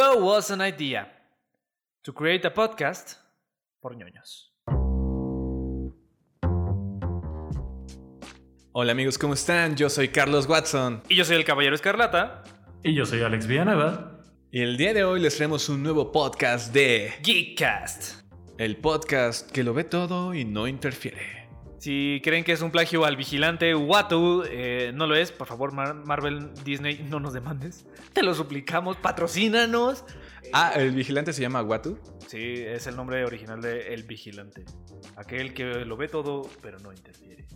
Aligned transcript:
There 0.00 0.18
was 0.18 0.50
an 0.50 0.62
idea 0.62 1.08
to 2.04 2.14
create 2.14 2.46
a 2.46 2.54
podcast 2.54 3.18
por 3.82 3.94
ñoños. 3.94 4.50
Hola 8.72 8.92
amigos, 8.92 9.18
¿cómo 9.18 9.34
están? 9.34 9.76
Yo 9.76 9.90
soy 9.90 10.08
Carlos 10.08 10.46
Watson 10.48 11.02
Y 11.10 11.16
yo 11.16 11.26
soy 11.26 11.36
el 11.36 11.44
Caballero 11.44 11.74
Escarlata. 11.74 12.44
Y 12.82 12.94
yo 12.94 13.04
soy 13.04 13.20
Alex 13.20 13.46
Villanueva. 13.46 14.22
y 14.50 14.62
el 14.62 14.78
día 14.78 14.94
de 14.94 15.04
hoy 15.04 15.20
les 15.20 15.36
traemos 15.36 15.68
un 15.68 15.82
nuevo 15.82 16.10
podcast 16.10 16.72
de 16.72 17.12
Geekcast. 17.22 18.22
el 18.56 18.78
podcast 18.78 19.50
que 19.50 19.62
lo 19.62 19.74
ve 19.74 19.84
todo 19.84 20.32
y 20.32 20.46
no 20.46 20.66
interfiere. 20.66 21.39
Si 21.80 22.20
creen 22.22 22.44
que 22.44 22.52
es 22.52 22.60
un 22.60 22.70
plagio 22.70 23.06
al 23.06 23.16
vigilante 23.16 23.74
Watu, 23.74 24.44
eh, 24.46 24.92
no 24.94 25.06
lo 25.06 25.16
es. 25.16 25.32
Por 25.32 25.46
favor, 25.46 25.72
Mar- 25.72 25.94
Marvel, 25.94 26.52
Disney, 26.62 27.06
no 27.08 27.20
nos 27.20 27.32
demandes. 27.32 27.86
Te 28.12 28.22
lo 28.22 28.34
suplicamos, 28.34 28.98
patrocínanos. 28.98 30.04
Ah, 30.52 30.72
el 30.76 30.90
vigilante 30.92 31.32
se 31.32 31.40
llama 31.40 31.62
Watu. 31.62 31.98
Sí, 32.26 32.54
es 32.58 32.86
el 32.86 32.96
nombre 32.96 33.24
original 33.24 33.62
de 33.62 33.94
El 33.94 34.02
Vigilante. 34.02 34.64
Aquel 35.16 35.54
que 35.54 35.64
lo 35.64 35.96
ve 35.96 36.08
todo, 36.08 36.42
pero 36.60 36.78
no 36.80 36.92
interfiere. 36.92 37.46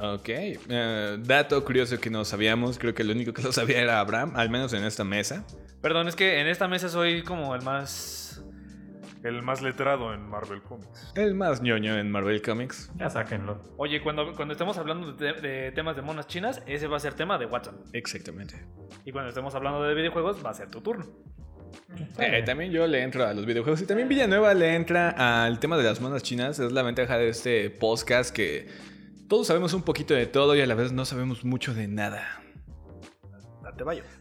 Ok, 0.00 0.28
eh, 0.28 1.16
dato 1.20 1.64
curioso 1.64 1.98
que 1.98 2.10
no 2.10 2.24
sabíamos, 2.26 2.78
creo 2.78 2.94
que 2.94 3.02
el 3.02 3.10
único 3.10 3.32
que 3.32 3.42
lo 3.42 3.52
sabía 3.52 3.80
era 3.80 4.00
Abraham, 4.00 4.34
al 4.36 4.50
menos 4.50 4.72
en 4.74 4.84
esta 4.84 5.02
mesa. 5.02 5.44
Perdón, 5.80 6.08
es 6.08 6.14
que 6.14 6.40
en 6.40 6.46
esta 6.46 6.68
mesa 6.68 6.88
soy 6.88 7.22
como 7.22 7.54
el 7.54 7.62
más. 7.62 8.44
El 9.24 9.42
más 9.42 9.62
letrado 9.62 10.14
en 10.14 10.28
Marvel 10.28 10.62
Comics. 10.62 11.12
El 11.14 11.34
más 11.34 11.60
ñoño 11.60 11.98
en 11.98 12.10
Marvel 12.10 12.40
Comics. 12.40 12.92
Ya 12.96 13.10
sáquenlo. 13.10 13.60
Oye, 13.76 14.00
cuando, 14.00 14.34
cuando 14.34 14.52
estemos 14.52 14.78
hablando 14.78 15.12
de, 15.12 15.32
de 15.34 15.72
temas 15.72 15.96
de 15.96 16.02
monas 16.02 16.26
chinas, 16.26 16.62
ese 16.66 16.86
va 16.86 16.96
a 16.96 17.00
ser 17.00 17.14
tema 17.14 17.38
de 17.38 17.46
Watson. 17.46 17.76
Exactamente. 17.92 18.64
Y 19.04 19.12
cuando 19.12 19.30
estemos 19.30 19.54
hablando 19.54 19.82
de 19.82 19.94
videojuegos, 19.94 20.44
va 20.44 20.50
a 20.50 20.54
ser 20.54 20.70
tu 20.70 20.80
turno. 20.80 21.06
Eh, 22.18 22.42
también 22.44 22.70
yo 22.70 22.86
le 22.86 23.02
entro 23.02 23.26
a 23.26 23.32
los 23.34 23.46
videojuegos 23.46 23.80
y 23.82 23.86
también 23.86 24.08
Villanueva 24.08 24.54
le 24.54 24.74
entra 24.74 25.44
al 25.44 25.58
tema 25.58 25.76
de 25.76 25.84
las 25.84 26.00
monas 26.00 26.22
chinas. 26.22 26.58
Es 26.58 26.72
la 26.72 26.82
ventaja 26.82 27.18
de 27.18 27.28
este 27.28 27.70
podcast 27.70 28.34
que 28.34 28.68
todos 29.28 29.46
sabemos 29.46 29.74
un 29.74 29.82
poquito 29.82 30.14
de 30.14 30.26
todo 30.26 30.54
y 30.56 30.60
a 30.60 30.66
la 30.66 30.74
vez 30.74 30.92
no 30.92 31.04
sabemos 31.04 31.44
mucho 31.44 31.74
de 31.74 31.88
nada. 31.88 32.42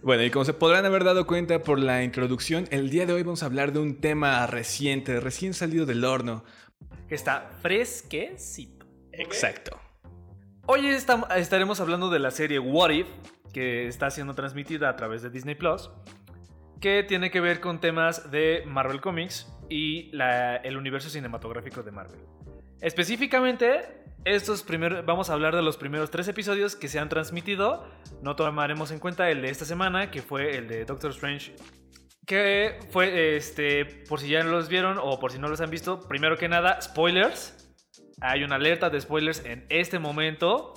Bueno, 0.02 0.23
y 0.23 0.30
como 0.31 0.45
se 0.45 0.53
podrán 0.53 0.86
haber 0.86 1.03
dado 1.03 1.25
cuenta 1.27 1.61
por 1.63 1.80
la 1.80 2.03
introducción, 2.03 2.67
el 2.72 2.89
día 2.89 3.05
de 3.05 3.13
hoy 3.13 3.23
vamos 3.23 3.44
a 3.44 3.47
hablar 3.47 3.72
de 3.73 3.80
un 3.80 4.00
tema 4.00 4.45
reciente, 4.47 5.19
recién 5.19 5.53
salido 5.53 5.86
del 5.86 6.03
horno. 6.05 6.44
Que 7.08 7.16
está 7.16 7.50
fresquecito. 7.61 8.85
Exacto. 9.11 9.80
Hoy 10.67 10.88
estaremos 10.88 11.80
hablando 11.80 12.09
de 12.09 12.19
la 12.19 12.31
serie 12.31 12.59
What 12.59 12.89
If, 12.91 13.08
que 13.53 13.88
está 13.88 14.11
siendo 14.11 14.33
transmitida 14.33 14.89
a 14.89 14.95
través 14.95 15.22
de 15.22 15.30
Disney 15.30 15.55
Plus, 15.55 15.89
que 16.81 17.03
tiene 17.03 17.31
que 17.31 17.39
ver 17.39 17.59
con 17.59 17.80
temas 17.80 18.30
de 18.30 18.63
Marvel 18.67 19.02
Comics 19.02 19.47
y 19.69 20.11
la- 20.16 20.58
el 20.58 20.78
universo 20.78 21.09
cinematográfico 21.09 21.81
de 21.83 21.91
Marvel. 21.91 22.19
Específicamente, 22.81 23.81
estos 24.36 24.64
primeros, 24.64 25.06
vamos 25.06 25.30
a 25.30 25.33
hablar 25.33 25.56
de 25.56 25.61
los 25.61 25.78
primeros 25.78 26.11
tres 26.11 26.28
episodios 26.28 26.75
que 26.75 26.88
se 26.88 27.00
han 27.00 27.09
transmitido. 27.09 27.88
No 28.22 28.36
tomaremos 28.36 28.92
en 28.92 29.00
cuenta 29.00 29.30
el 29.30 29.42
de 29.42 29.50
esta 29.50 29.66
semana, 29.66 30.11
que 30.11 30.22
fue 30.22 30.58
el 30.58 30.67
de 30.67 30.86
Doctor 30.86 31.11
Strange. 31.11 31.56
Que 32.25 32.80
fue, 32.92 33.38
este, 33.38 33.86
por 33.86 34.19
si 34.19 34.30
ya 34.30 34.44
los 34.44 34.67
vieron 34.67 34.97
o 35.02 35.19
por 35.19 35.31
si 35.31 35.39
no 35.39 35.47
los 35.47 35.61
han 35.61 35.69
visto, 35.69 36.02
primero 36.08 36.38
que 36.38 36.50
nada, 36.50 36.81
spoilers. 36.81 37.73
Hay 38.19 38.44
una 38.44 38.56
alerta 38.56 38.89
de 38.89 39.00
spoilers 39.00 39.45
en 39.45 39.66
este 39.69 40.00
momento. 40.00 40.73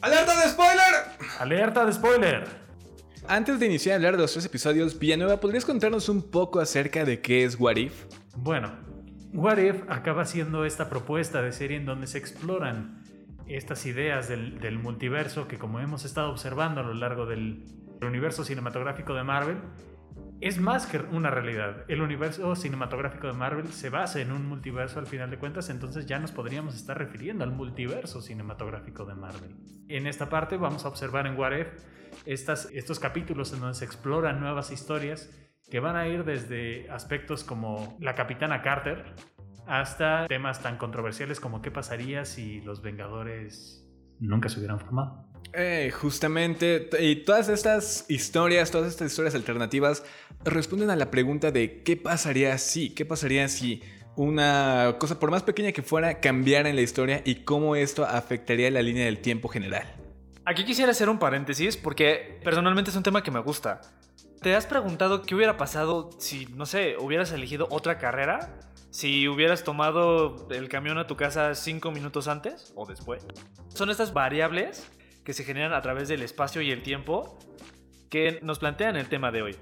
¡Alerta 0.00 0.38
de 0.38 0.48
spoiler! 0.50 0.94
¡Alerta 1.38 1.86
de 1.86 1.92
spoiler! 1.92 2.64
Antes 3.26 3.58
de 3.58 3.66
iniciar 3.66 3.94
a 3.94 3.96
hablar 3.96 4.16
de 4.16 4.22
los 4.22 4.32
tres 4.32 4.44
episodios, 4.44 4.98
Villanueva, 4.98 5.40
¿podrías 5.40 5.64
contarnos 5.64 6.10
un 6.10 6.30
poco 6.30 6.60
acerca 6.60 7.06
de 7.06 7.22
qué 7.22 7.44
es 7.44 7.58
What 7.58 7.76
If? 7.76 8.04
Bueno, 8.36 8.76
What 9.34 9.58
If 9.58 9.82
acaba 9.90 10.26
siendo 10.26 10.64
esta 10.64 10.88
propuesta 10.88 11.42
de 11.42 11.50
serie 11.50 11.76
en 11.76 11.86
donde 11.86 12.06
se 12.06 12.18
exploran 12.18 13.02
estas 13.48 13.84
ideas 13.84 14.28
del, 14.28 14.78
multiverso 14.78 15.48
que 15.48 15.58
como 15.58 15.80
hemos 15.80 16.04
estado 16.04 16.30
observando 16.30 16.80
a 16.80 16.84
lo 16.84 16.94
largo 16.94 17.26
del 17.26 17.64
universo 18.00 18.44
cinematográfico 18.44 19.12
de 19.12 19.24
Marvel, 19.24 19.56
es 20.40 20.60
más 20.60 20.86
que 20.86 20.98
una 20.98 21.30
realidad. 21.30 21.84
El 21.88 22.00
universo 22.00 22.54
cinematográfico 22.54 23.26
de 23.26 23.32
Marvel 23.32 23.66
se 23.72 23.90
basa 23.90 24.20
en 24.20 24.30
un 24.30 24.46
multiverso 24.46 25.00
al 25.00 25.06
final 25.08 25.30
de 25.30 25.38
cuentas, 25.38 25.68
entonces 25.68 26.06
ya 26.06 26.20
nos 26.20 26.30
podríamos 26.30 26.76
estar 26.76 26.96
refiriendo 26.96 27.42
al 27.42 27.50
multiverso 27.50 28.22
cinematográfico 28.22 29.04
de 29.04 29.16
Marvel. 29.16 29.56
En 29.88 30.06
esta 30.06 30.28
parte 30.28 30.56
vamos 30.56 30.84
a 30.84 30.88
observar 30.88 31.26
en 31.26 31.36
What 31.36 31.58
If 31.58 31.68
estas, 32.24 32.68
estos 32.72 33.00
capítulos 33.00 33.52
en 33.52 33.58
donde 33.58 33.74
se 33.74 33.84
exploran 33.84 34.38
nuevas 34.38 34.70
historias 34.70 35.28
que 35.70 35.80
van 35.80 35.96
a 35.96 36.06
ir 36.08 36.24
desde 36.24 36.90
aspectos 36.90 37.44
como 37.44 37.96
la 38.00 38.14
capitana 38.14 38.62
Carter 38.62 39.14
hasta 39.66 40.26
temas 40.26 40.62
tan 40.62 40.76
controversiales 40.76 41.40
como 41.40 41.62
qué 41.62 41.70
pasaría 41.70 42.24
si 42.24 42.60
los 42.60 42.82
Vengadores 42.82 43.86
nunca 44.20 44.48
se 44.48 44.58
hubieran 44.58 44.78
formado. 44.78 45.26
Eh, 45.52 45.90
justamente, 45.92 46.88
y 46.98 47.16
todas 47.24 47.48
estas 47.48 48.06
historias, 48.08 48.70
todas 48.70 48.88
estas 48.88 49.10
historias 49.10 49.34
alternativas 49.34 50.04
responden 50.44 50.90
a 50.90 50.96
la 50.96 51.10
pregunta 51.10 51.50
de 51.50 51.82
qué 51.82 51.96
pasaría 51.96 52.58
si, 52.58 52.90
qué 52.90 53.04
pasaría 53.04 53.46
si 53.48 53.82
una 54.16 54.96
cosa, 54.98 55.18
por 55.18 55.30
más 55.30 55.42
pequeña 55.42 55.72
que 55.72 55.82
fuera, 55.82 56.20
cambiara 56.20 56.68
en 56.68 56.76
la 56.76 56.82
historia 56.82 57.22
y 57.24 57.36
cómo 57.44 57.76
esto 57.76 58.04
afectaría 58.04 58.70
la 58.70 58.82
línea 58.82 59.04
del 59.04 59.20
tiempo 59.20 59.48
general. 59.48 59.86
Aquí 60.44 60.64
quisiera 60.64 60.90
hacer 60.90 61.08
un 61.08 61.18
paréntesis 61.18 61.76
porque 61.76 62.40
personalmente 62.44 62.90
es 62.90 62.96
un 62.96 63.02
tema 63.02 63.22
que 63.22 63.30
me 63.30 63.40
gusta. 63.40 63.80
¿Te 64.44 64.54
has 64.54 64.66
preguntado 64.66 65.22
qué 65.22 65.34
hubiera 65.34 65.56
pasado 65.56 66.10
si, 66.18 66.44
no 66.44 66.66
sé, 66.66 66.98
hubieras 66.98 67.32
elegido 67.32 67.66
otra 67.70 67.96
carrera? 67.96 68.60
Si 68.90 69.26
hubieras 69.26 69.64
tomado 69.64 70.46
el 70.50 70.68
camión 70.68 70.98
a 70.98 71.06
tu 71.06 71.16
casa 71.16 71.54
cinco 71.54 71.90
minutos 71.90 72.28
antes 72.28 72.70
o 72.76 72.84
después. 72.84 73.26
Son 73.68 73.88
estas 73.88 74.12
variables 74.12 74.86
que 75.24 75.32
se 75.32 75.44
generan 75.44 75.72
a 75.72 75.80
través 75.80 76.08
del 76.08 76.20
espacio 76.20 76.60
y 76.60 76.70
el 76.70 76.82
tiempo 76.82 77.38
que 78.10 78.38
nos 78.42 78.58
plantean 78.58 78.96
el 78.96 79.08
tema 79.08 79.32
de 79.32 79.40
hoy. 79.40 79.56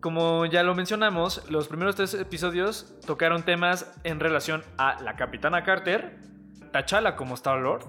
Como 0.00 0.46
ya 0.46 0.62
lo 0.62 0.76
mencionamos, 0.76 1.42
los 1.50 1.66
primeros 1.66 1.96
tres 1.96 2.14
episodios 2.14 2.94
tocaron 3.04 3.42
temas 3.42 3.92
en 4.04 4.20
relación 4.20 4.62
a 4.78 5.02
la 5.02 5.16
Capitana 5.16 5.64
Carter, 5.64 6.20
T'Challa 6.72 7.16
como 7.16 7.34
Star-Lord 7.34 7.86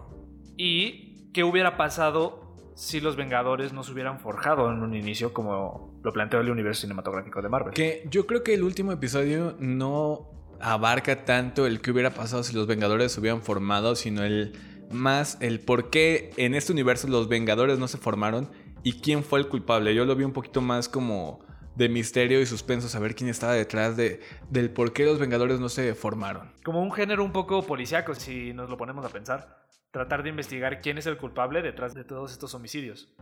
y 0.57 1.31
qué 1.31 1.43
hubiera 1.43 1.77
pasado 1.77 2.42
si 2.75 2.99
los 3.01 3.15
Vengadores 3.15 3.73
no 3.73 3.83
se 3.83 3.91
hubieran 3.91 4.19
forjado 4.19 4.71
en 4.71 4.81
un 4.81 4.95
inicio 4.95 5.33
como 5.33 5.99
lo 6.03 6.11
planteó 6.11 6.39
el 6.39 6.49
universo 6.49 6.81
cinematográfico 6.81 7.41
de 7.41 7.49
Marvel. 7.49 7.73
Que 7.73 8.07
yo 8.09 8.25
creo 8.25 8.43
que 8.43 8.53
el 8.53 8.63
último 8.63 8.91
episodio 8.91 9.55
no 9.59 10.29
abarca 10.59 11.25
tanto 11.25 11.65
el 11.67 11.81
que 11.81 11.91
hubiera 11.91 12.11
pasado 12.11 12.43
si 12.43 12.53
los 12.53 12.67
Vengadores 12.67 13.11
se 13.11 13.19
hubieran 13.19 13.41
formado, 13.41 13.95
sino 13.95 14.23
el 14.23 14.53
más 14.91 15.37
el 15.41 15.59
por 15.59 15.89
qué 15.89 16.31
en 16.37 16.55
este 16.55 16.71
universo 16.71 17.07
los 17.07 17.27
Vengadores 17.27 17.79
no 17.79 17.87
se 17.87 17.97
formaron 17.97 18.49
y 18.83 19.01
quién 19.01 19.23
fue 19.23 19.39
el 19.39 19.47
culpable. 19.47 19.93
Yo 19.95 20.05
lo 20.05 20.15
vi 20.15 20.23
un 20.23 20.33
poquito 20.33 20.61
más 20.61 20.89
como 20.89 21.39
de 21.75 21.89
misterio 21.89 22.39
y 22.39 22.45
suspenso, 22.45 22.87
saber 22.87 23.15
quién 23.15 23.29
estaba 23.29 23.53
detrás 23.53 23.97
de, 23.97 24.21
del 24.49 24.69
por 24.69 24.93
qué 24.93 25.05
los 25.05 25.19
Vengadores 25.19 25.59
no 25.59 25.69
se 25.69 25.95
formaron. 25.95 26.51
Como 26.63 26.81
un 26.81 26.91
género 26.91 27.23
un 27.23 27.31
poco 27.31 27.63
policíaco, 27.63 28.13
si 28.13 28.53
nos 28.53 28.69
lo 28.69 28.77
ponemos 28.77 29.05
a 29.05 29.09
pensar. 29.09 29.63
Tratar 29.93 30.23
de 30.23 30.29
investigar 30.29 30.81
quién 30.81 30.97
es 30.97 31.05
el 31.05 31.17
culpable 31.17 31.61
detrás 31.61 31.93
de 31.93 32.03
todos 32.03 32.31
estos 32.31 32.55
homicidios. 32.55 33.13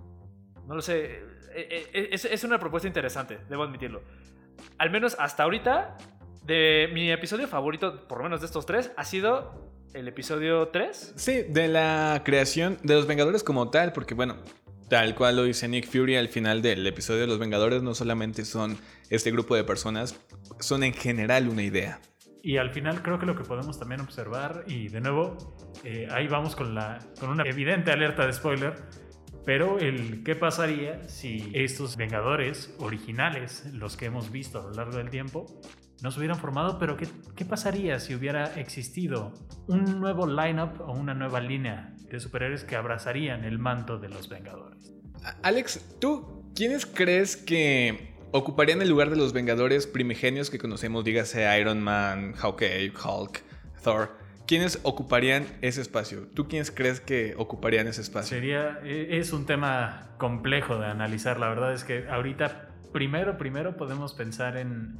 No 0.68 0.74
lo 0.76 0.82
sé. 0.82 1.16
eh, 1.54 1.90
eh, 1.94 2.09
Es, 2.14 2.24
es 2.24 2.46
una 2.46 2.59
propuesta 2.59 2.88
interesante, 2.88 3.40
debo 3.50 3.64
admitirlo. 3.64 4.02
Al 4.78 4.90
menos 4.90 5.18
hasta 5.20 5.44
ahorita, 5.44 5.98
de 6.46 6.90
mi 6.94 7.12
episodio 7.12 7.50
favorito, 7.50 8.07
por 8.07 8.19
lo 8.19 8.24
menos 8.24 8.40
de 8.40 8.45
estos 8.45 8.66
tres, 8.66 8.90
ha 8.95 9.04
sido 9.04 9.69
el 9.94 10.07
episodio 10.07 10.69
3. 10.69 11.13
Sí, 11.18 11.42
de 11.50 11.68
la 11.68 12.22
creación 12.24 12.78
de 12.84 12.95
los 12.95 13.06
Vengadores 13.06 13.44
como 13.44 13.69
tal, 13.69 13.92
porque 13.92 14.13
bueno, 14.13 14.38
tal 14.88 15.13
cual 15.13 15.36
lo 15.36 15.44
dice 15.44 15.68
Nick 15.68 15.90
Fury 15.90 16.16
al 16.16 16.30
final 16.30 16.62
del 16.62 16.88
episodio 16.88 17.19
de 17.19 17.28
los 17.28 17.38
Vengadores, 17.40 17.81
no 17.84 17.94
solamente 17.95 18.45
son 18.45 18.78
este 19.10 19.30
grupo 19.31 19.56
de 19.57 19.66
personas, 19.66 20.16
son 20.62 20.84
en 20.84 20.94
general 20.94 21.50
una 21.50 21.63
idea. 21.63 22.00
Y 22.44 22.58
al 22.58 22.72
final 22.72 23.04
creo 23.04 23.20
que 23.20 23.26
lo 23.26 23.36
que 23.36 23.44
podemos 23.44 23.80
también 23.80 24.02
observar, 24.02 24.64
y 24.68 24.88
de 24.88 25.00
nuevo, 25.02 25.38
eh, 25.84 26.08
ahí 26.12 26.28
vamos 26.28 26.56
con, 26.56 26.74
la, 26.74 27.00
con 27.20 27.30
una 27.30 27.44
evidente 27.44 27.92
alerta 27.92 28.26
de 28.26 28.34
spoiler, 28.34 28.74
pero 29.46 29.80
el 29.80 30.24
qué 30.24 30.36
pasaría 30.36 31.08
si 31.08 31.52
estos 31.54 31.98
Vengadores 31.98 32.76
originales, 32.80 33.66
los 33.74 33.96
que 33.96 34.06
hemos 34.06 34.32
visto 34.32 34.60
a 34.60 34.64
lo 34.64 34.72
largo 34.72 34.98
del 34.98 35.10
tiempo, 35.10 35.46
no 36.02 36.10
se 36.10 36.18
hubieran 36.18 36.38
formado, 36.38 36.80
pero 36.80 36.98
qué, 36.98 37.08
qué 37.36 37.46
pasaría 37.46 38.00
si 38.00 38.16
hubiera 38.16 38.56
existido 38.60 39.34
un 39.68 40.00
nuevo 40.00 40.26
lineup 40.26 40.82
o 40.82 40.94
una 40.94 41.14
nueva 41.14 41.40
línea 41.40 41.96
de 42.10 42.20
superhéroes 42.20 42.64
que 42.64 42.76
abrazarían 42.76 43.46
el 43.46 43.60
manto 43.60 44.00
de 44.00 44.10
los 44.10 44.30
Vengadores. 44.30 44.96
Alex, 45.44 45.98
¿tú 46.00 46.52
quiénes 46.56 46.88
crees 46.88 47.38
que 47.38 48.11
ocuparían 48.31 48.81
el 48.81 48.89
lugar 48.89 49.10
de 49.10 49.16
los 49.16 49.33
Vengadores 49.33 49.88
primigenios 49.88 50.50
que 50.50 50.57
conocemos, 50.57 51.04
dígase 51.04 51.60
Iron 51.60 51.81
Man, 51.81 52.33
Hawkeye, 52.33 52.92
Hulk, 52.92 53.44
Thor? 53.83 54.10
¿Quiénes 54.48 54.80
ocuparían 54.83 55.45
ese 55.62 55.81
espacio? 55.81 56.28
¿Tú 56.33 56.48
quiénes 56.48 56.72
crees 56.72 57.00
que 57.00 57.36
ocuparían 57.38 57.88
ese 57.88 58.01
espacio? 58.01 58.36
Sería, 58.36 58.80
e- 58.83 59.19
es 59.19 59.31
un 59.33 59.45
tema 59.45 60.10
complejo 60.18 60.78
de 60.78 60.88
analizar, 60.88 61.39
la 61.39 61.50
verdad 61.50 61.74
es 61.74 61.83
que 61.83 62.07
ahorita 62.10 62.69
primero, 62.92 63.38
primero 63.38 63.78
podemos 63.78 64.13
pensar 64.13 64.57
en, 64.57 65.00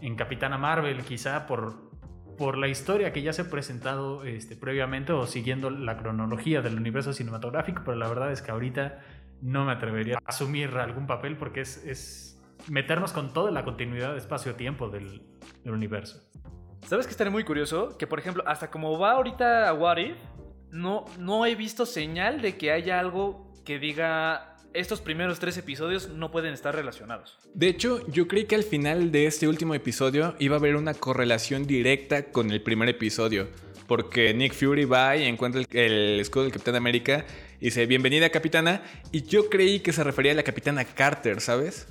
en 0.00 0.16
Capitana 0.16 0.56
Marvel, 0.56 1.02
quizá 1.02 1.46
por, 1.46 1.90
por 2.38 2.56
la 2.56 2.68
historia 2.68 3.12
que 3.12 3.22
ya 3.22 3.32
se 3.32 3.42
ha 3.42 3.50
presentado 3.50 4.24
este, 4.24 4.56
previamente 4.56 5.12
o 5.12 5.26
siguiendo 5.26 5.68
la 5.68 5.98
cronología 5.98 6.62
del 6.62 6.76
universo 6.76 7.12
cinematográfico, 7.12 7.82
pero 7.84 7.96
la 7.98 8.08
verdad 8.08 8.32
es 8.32 8.40
que 8.40 8.50
ahorita 8.50 9.00
no 9.42 9.66
me 9.66 9.72
atrevería 9.72 10.16
a 10.16 10.28
asumir 10.30 10.70
algún 10.76 11.06
papel 11.06 11.36
porque 11.36 11.60
es, 11.60 11.84
es 11.84 12.39
meternos 12.68 13.12
con 13.12 13.32
toda 13.32 13.50
la 13.50 13.64
continuidad 13.64 14.12
de 14.12 14.18
espacio-tiempo 14.18 14.88
del, 14.88 15.22
del 15.64 15.72
universo. 15.72 16.22
¿Sabes 16.86 17.06
que 17.06 17.12
estaría 17.12 17.30
muy 17.30 17.44
curioso? 17.44 17.96
Que, 17.98 18.06
por 18.06 18.18
ejemplo, 18.18 18.42
hasta 18.46 18.70
como 18.70 18.98
va 18.98 19.12
ahorita 19.12 19.68
a 19.68 19.74
What 19.74 19.98
If, 19.98 20.16
no, 20.70 21.04
no 21.18 21.46
he 21.46 21.54
visto 21.54 21.86
señal 21.86 22.40
de 22.40 22.56
que 22.56 22.72
haya 22.72 22.98
algo 22.98 23.52
que 23.64 23.78
diga 23.78 24.56
estos 24.72 25.00
primeros 25.00 25.40
tres 25.40 25.56
episodios 25.58 26.10
no 26.10 26.30
pueden 26.30 26.54
estar 26.54 26.74
relacionados. 26.74 27.38
De 27.54 27.68
hecho, 27.68 28.06
yo 28.08 28.28
creí 28.28 28.44
que 28.44 28.54
al 28.54 28.62
final 28.62 29.10
de 29.10 29.26
este 29.26 29.48
último 29.48 29.74
episodio 29.74 30.34
iba 30.38 30.56
a 30.56 30.58
haber 30.58 30.76
una 30.76 30.94
correlación 30.94 31.66
directa 31.66 32.30
con 32.30 32.50
el 32.50 32.62
primer 32.62 32.88
episodio. 32.88 33.48
Porque 33.88 34.32
Nick 34.32 34.54
Fury 34.54 34.84
va 34.84 35.16
y 35.16 35.24
encuentra 35.24 35.60
el, 35.60 35.66
el 35.76 36.20
escudo 36.20 36.44
del 36.44 36.52
Capitán 36.52 36.76
América 36.76 37.26
y 37.58 37.66
dice, 37.66 37.86
bienvenida 37.86 38.30
capitana. 38.30 38.82
Y 39.10 39.22
yo 39.22 39.50
creí 39.50 39.80
que 39.80 39.92
se 39.92 40.04
refería 40.04 40.30
a 40.30 40.36
la 40.36 40.44
capitana 40.44 40.84
Carter, 40.84 41.40
¿sabes? 41.40 41.88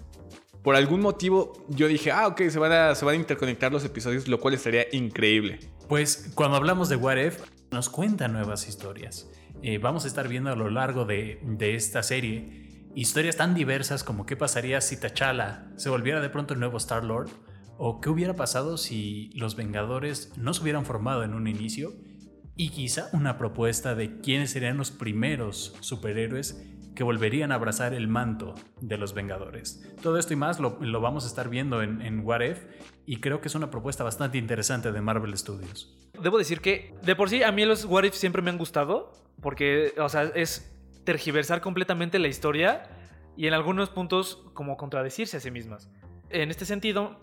Por 0.64 0.76
algún 0.76 1.02
motivo 1.02 1.66
yo 1.70 1.88
dije, 1.88 2.12
ah, 2.12 2.28
ok, 2.28 2.42
se 2.50 2.60
van, 2.60 2.72
a, 2.72 3.16
interconectar 3.16 3.72
los 3.72 3.86
episodios, 3.86 4.28
lo 4.28 4.40
cual 4.40 4.54
estaría 4.54 4.86
increíble. 4.92 5.60
Pues 5.88 6.32
cuando 6.36 6.58
hablamos 6.58 6.90
de 6.90 6.96
What 6.96 7.18
If, 7.18 7.40
nos 7.72 7.90
cuenta 7.90 8.28
nuevas 8.28 8.68
historias. 8.68 9.30
Eh, 9.62 9.78
vamos 9.78 10.06
a 10.06 10.08
estar 10.08 10.28
viendo 10.28 10.52
a 10.52 10.56
lo 10.56 10.70
largo 10.70 11.06
de, 11.06 11.40
de 11.44 11.76
esta 11.76 12.04
serie 12.04 12.70
historias 12.96 13.38
tan 13.38 13.54
diversas 13.54 14.04
como 14.04 14.26
qué 14.26 14.36
pasaría 14.36 14.82
si 14.82 14.98
T'Challa 14.98 15.72
se 15.78 15.90
volviera 15.90 16.22
de 16.22 16.30
pronto 16.30 16.54
el 16.54 16.60
nuevo 16.60 16.78
Star-Lord, 16.78 17.30
o 17.78 18.02
qué 18.02 18.10
hubiera 18.10 18.36
pasado 18.36 18.78
si 18.78 19.30
los 19.36 19.56
Vengadores 19.56 20.34
no 20.38 20.54
se 20.54 20.62
hubieran 20.62 20.86
formado 20.86 21.24
en 21.24 21.34
un 21.34 21.48
inicio, 21.48 21.94
y 22.56 22.70
quizá 22.70 23.10
una 23.14 23.38
propuesta 23.38 23.96
de 23.96 24.20
quiénes 24.20 24.52
serían 24.52 24.76
los 24.76 24.92
primeros 24.92 25.76
superhéroes 25.80 26.62
que 27.00 27.06
volverían 27.06 27.54
a 27.54 27.56
abrazar 27.56 27.94
el 27.94 28.10
manto 28.10 28.56
de 28.82 28.98
los 28.98 29.14
Vengadores. 29.14 29.90
Todo 30.04 30.20
esto 30.20 30.34
y 30.34 30.36
más 30.36 30.60
lo, 30.60 31.00
vamos 31.00 31.24
a 31.24 31.28
estar 31.28 31.48
viendo 31.48 31.82
en, 31.82 32.02
en 32.02 32.26
What 32.26 32.42
If, 32.42 32.66
y 33.06 33.22
creo 33.22 33.40
que 33.40 33.48
es 33.48 33.56
una 33.56 33.72
propuesta 33.72 34.04
bastante 34.04 34.38
interesante 34.38 34.92
de 34.92 35.00
Marvel 35.00 35.38
Studios. 35.38 35.98
Debo 36.22 36.38
decir 36.38 36.60
que 36.60 36.94
de 37.02 37.16
por 37.16 37.30
sí 37.30 37.42
a 37.42 37.54
mí 37.54 37.64
los 37.64 37.86
What 37.86 38.04
If 38.04 38.16
siempre 38.16 38.42
me 38.42 38.50
han 38.50 38.58
gustado, 38.58 39.14
porque, 39.42 39.94
o 39.98 40.10
sea, 40.10 40.24
es 40.36 40.78
tergiversar 41.06 41.62
completamente 41.62 42.20
la 42.20 42.28
historia 42.28 42.84
y 43.38 43.48
en 43.48 43.54
algunos 43.54 43.90
puntos 43.90 44.44
como 44.54 44.76
contradecirse 44.76 45.38
a 45.38 45.40
sí 45.40 45.52
mismas. 45.52 45.90
En 46.30 46.50
este 46.50 46.66
sentido, 46.66 47.22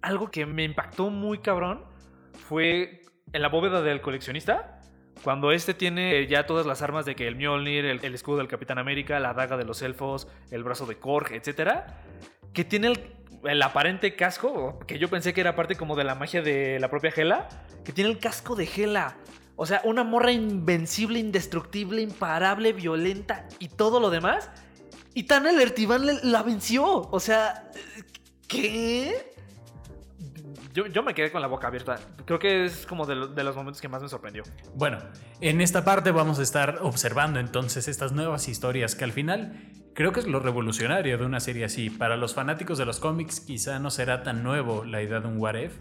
algo 0.00 0.30
que 0.30 0.46
me 0.46 0.64
impactó 0.64 1.10
muy 1.10 1.40
cabrón 1.40 1.84
fue 2.32 3.02
en 3.34 3.42
la 3.42 3.50
bóveda 3.50 3.82
del 3.82 4.00
coleccionista, 4.00 4.77
cuando 5.22 5.52
este 5.52 5.74
tiene 5.74 6.26
ya 6.26 6.46
todas 6.46 6.66
las 6.66 6.82
armas 6.82 7.04
de 7.04 7.14
que 7.14 7.26
el 7.26 7.36
Mjolnir, 7.36 7.84
el, 7.84 8.14
escudo 8.14 8.38
del 8.38 8.48
Capitán 8.48 8.78
América, 8.78 9.18
la 9.18 9.34
daga 9.34 9.56
de 9.56 9.64
los 9.64 9.82
elfos, 9.82 10.28
el 10.50 10.62
brazo 10.64 10.86
de 10.86 10.96
Korg, 10.96 11.32
etc. 11.32 11.84
Que 12.52 12.64
tiene 12.64 12.92
el, 13.44 13.62
aparente 13.62 14.14
casco, 14.14 14.78
que 14.86 14.98
yo 14.98 15.08
pensé 15.08 15.34
que 15.34 15.40
era 15.40 15.54
parte 15.54 15.76
como 15.76 15.96
de 15.96 16.04
la 16.04 16.14
magia 16.14 16.42
de 16.42 16.78
la 16.80 16.88
propia 16.88 17.12
Hela, 17.14 17.48
que 17.84 17.92
tiene 17.92 18.10
el 18.10 18.18
casco 18.18 18.54
de 18.54 18.68
Hela. 18.76 19.16
O 19.56 19.66
sea, 19.66 19.80
una 19.84 20.04
morra 20.04 20.30
invencible, 20.30 21.18
indestructible, 21.18 22.00
imparable, 22.00 22.72
violenta 22.72 23.48
y 23.58 23.68
todo 23.68 23.98
lo 23.98 24.10
demás. 24.10 24.50
Y 25.14 25.24
Tana 25.24 25.50
el 25.50 26.20
la 26.22 26.42
venció. 26.44 27.08
O 27.10 27.18
sea, 27.18 27.70
¿qué? 28.46 29.27
Yo, 30.78 30.86
yo, 30.86 31.02
me 31.02 31.12
quedé 31.12 31.32
con 31.32 31.42
la 31.42 31.48
boca 31.48 31.66
abierta. 31.66 31.98
Creo 32.24 32.38
que 32.38 32.64
es 32.64 32.86
como 32.86 33.04
de, 33.04 33.16
lo, 33.16 33.26
de, 33.26 33.42
los 33.42 33.56
momentos 33.56 33.82
que 33.82 33.88
más 33.88 34.00
me 34.00 34.08
sorprendió. 34.08 34.44
Bueno, 34.76 34.98
en 35.40 35.60
esta 35.60 35.84
parte 35.84 36.12
vamos 36.12 36.38
a 36.38 36.42
estar 36.42 36.78
observando 36.82 37.40
entonces 37.40 37.88
estas 37.88 38.12
nuevas 38.12 38.46
historias 38.46 38.94
que 38.94 39.02
al 39.02 39.10
final 39.10 39.72
creo 39.92 40.12
que 40.12 40.20
es 40.20 40.28
lo 40.28 40.38
revolucionario 40.38 41.18
de 41.18 41.26
una 41.26 41.40
serie 41.40 41.64
así. 41.64 41.90
Para 41.90 42.16
los 42.16 42.32
fanáticos 42.32 42.78
de 42.78 42.86
los 42.86 43.00
cómics 43.00 43.40
quizá 43.40 43.80
no 43.80 43.90
será 43.90 44.22
tan 44.22 44.44
nuevo 44.44 44.84
la 44.84 45.02
idea 45.02 45.18
de 45.18 45.26
un 45.26 45.38
What 45.38 45.56
If, 45.56 45.72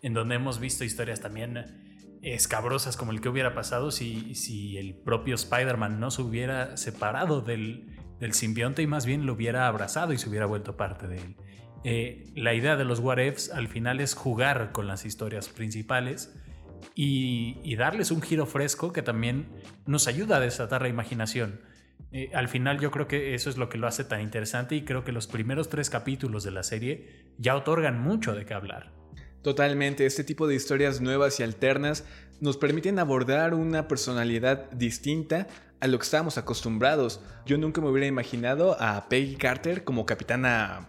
en 0.00 0.14
donde 0.14 0.36
hemos 0.36 0.58
visto 0.58 0.84
historias 0.84 1.20
también 1.20 2.18
escabrosas 2.22 2.96
como 2.96 3.12
el 3.12 3.20
que 3.20 3.28
hubiera 3.28 3.54
pasado 3.54 3.90
si, 3.90 4.34
si 4.34 4.78
el 4.78 4.94
propio 4.94 5.34
Spider-Man 5.34 6.00
no 6.00 6.10
se 6.10 6.22
hubiera 6.22 6.78
separado 6.78 7.42
del, 7.42 7.94
del, 8.20 8.32
simbionte 8.32 8.80
y 8.80 8.86
más 8.86 9.04
bien 9.04 9.26
lo 9.26 9.34
hubiera 9.34 9.68
abrazado 9.68 10.14
y 10.14 10.18
se 10.18 10.30
hubiera 10.30 10.46
vuelto 10.46 10.78
parte 10.78 11.08
de 11.08 11.18
él. 11.18 11.36
Eh, 11.88 12.32
la 12.34 12.52
idea 12.52 12.74
de 12.74 12.84
los 12.84 12.98
What 12.98 13.18
Ifs 13.18 13.48
al 13.50 13.68
final 13.68 14.00
es 14.00 14.14
jugar 14.14 14.72
con 14.72 14.88
las 14.88 15.06
historias 15.06 15.48
principales 15.48 16.34
y, 16.96 17.76
darles 17.76 18.10
un 18.10 18.22
giro 18.22 18.44
fresco 18.44 18.92
que 18.92 19.02
también 19.02 19.46
nos 19.86 20.08
ayuda 20.08 20.38
a 20.38 20.40
desatar 20.40 20.82
la 20.82 20.88
imaginación. 20.88 21.60
Eh, 22.10 22.32
al 22.34 22.48
final 22.48 22.80
yo 22.80 22.90
creo 22.90 23.06
que 23.06 23.36
eso 23.36 23.50
es 23.50 23.56
lo 23.56 23.68
que 23.68 23.78
lo 23.78 23.86
hace 23.86 24.02
tan 24.02 24.20
interesante 24.20 24.74
y 24.74 24.84
creo 24.84 25.04
que 25.04 25.12
los 25.12 25.28
primeros 25.28 25.68
tres 25.68 25.88
capítulos 25.88 26.42
de 26.42 26.50
la 26.50 26.64
serie 26.64 27.32
ya 27.38 27.54
otorgan 27.54 28.00
mucho 28.00 28.34
de 28.34 28.44
qué 28.44 28.54
hablar. 28.54 28.92
Totalmente, 29.42 30.06
este 30.06 30.24
tipo 30.24 30.48
de 30.48 30.56
historias 30.56 31.00
nuevas 31.00 31.38
y 31.38 31.44
alternas 31.44 32.04
nos 32.40 32.56
permiten 32.56 32.98
abordar 32.98 33.54
una 33.54 33.86
personalidad 33.86 34.72
distinta 34.72 35.46
a 35.78 35.86
lo 35.86 36.00
que 36.00 36.04
estábamos 36.04 36.36
acostumbrados. 36.36 37.20
Yo 37.44 37.58
nunca 37.58 37.80
me 37.80 37.90
hubiera 37.90 38.08
imaginado 38.08 38.76
a 38.80 39.08
Peggy 39.08 39.36
Carter 39.36 39.84
como 39.84 40.04
capitana... 40.04 40.88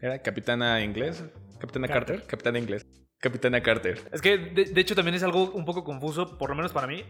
¿Era 0.00 0.20
capitana 0.20 0.82
inglés? 0.82 1.24
¿Capitana 1.58 1.88
Carter? 1.88 2.16
Carter? 2.16 2.26
Capitana 2.28 2.58
inglés. 2.58 2.86
Capitana 3.18 3.62
Carter. 3.62 3.98
Es 4.12 4.20
que 4.20 4.36
de, 4.36 4.66
de, 4.66 4.80
hecho 4.80 4.94
también 4.94 5.14
es 5.14 5.22
algo 5.22 5.50
un 5.52 5.64
poco 5.64 5.84
confuso, 5.84 6.36
por 6.36 6.50
lo 6.50 6.56
menos 6.56 6.72
para 6.72 6.86
mí, 6.86 7.02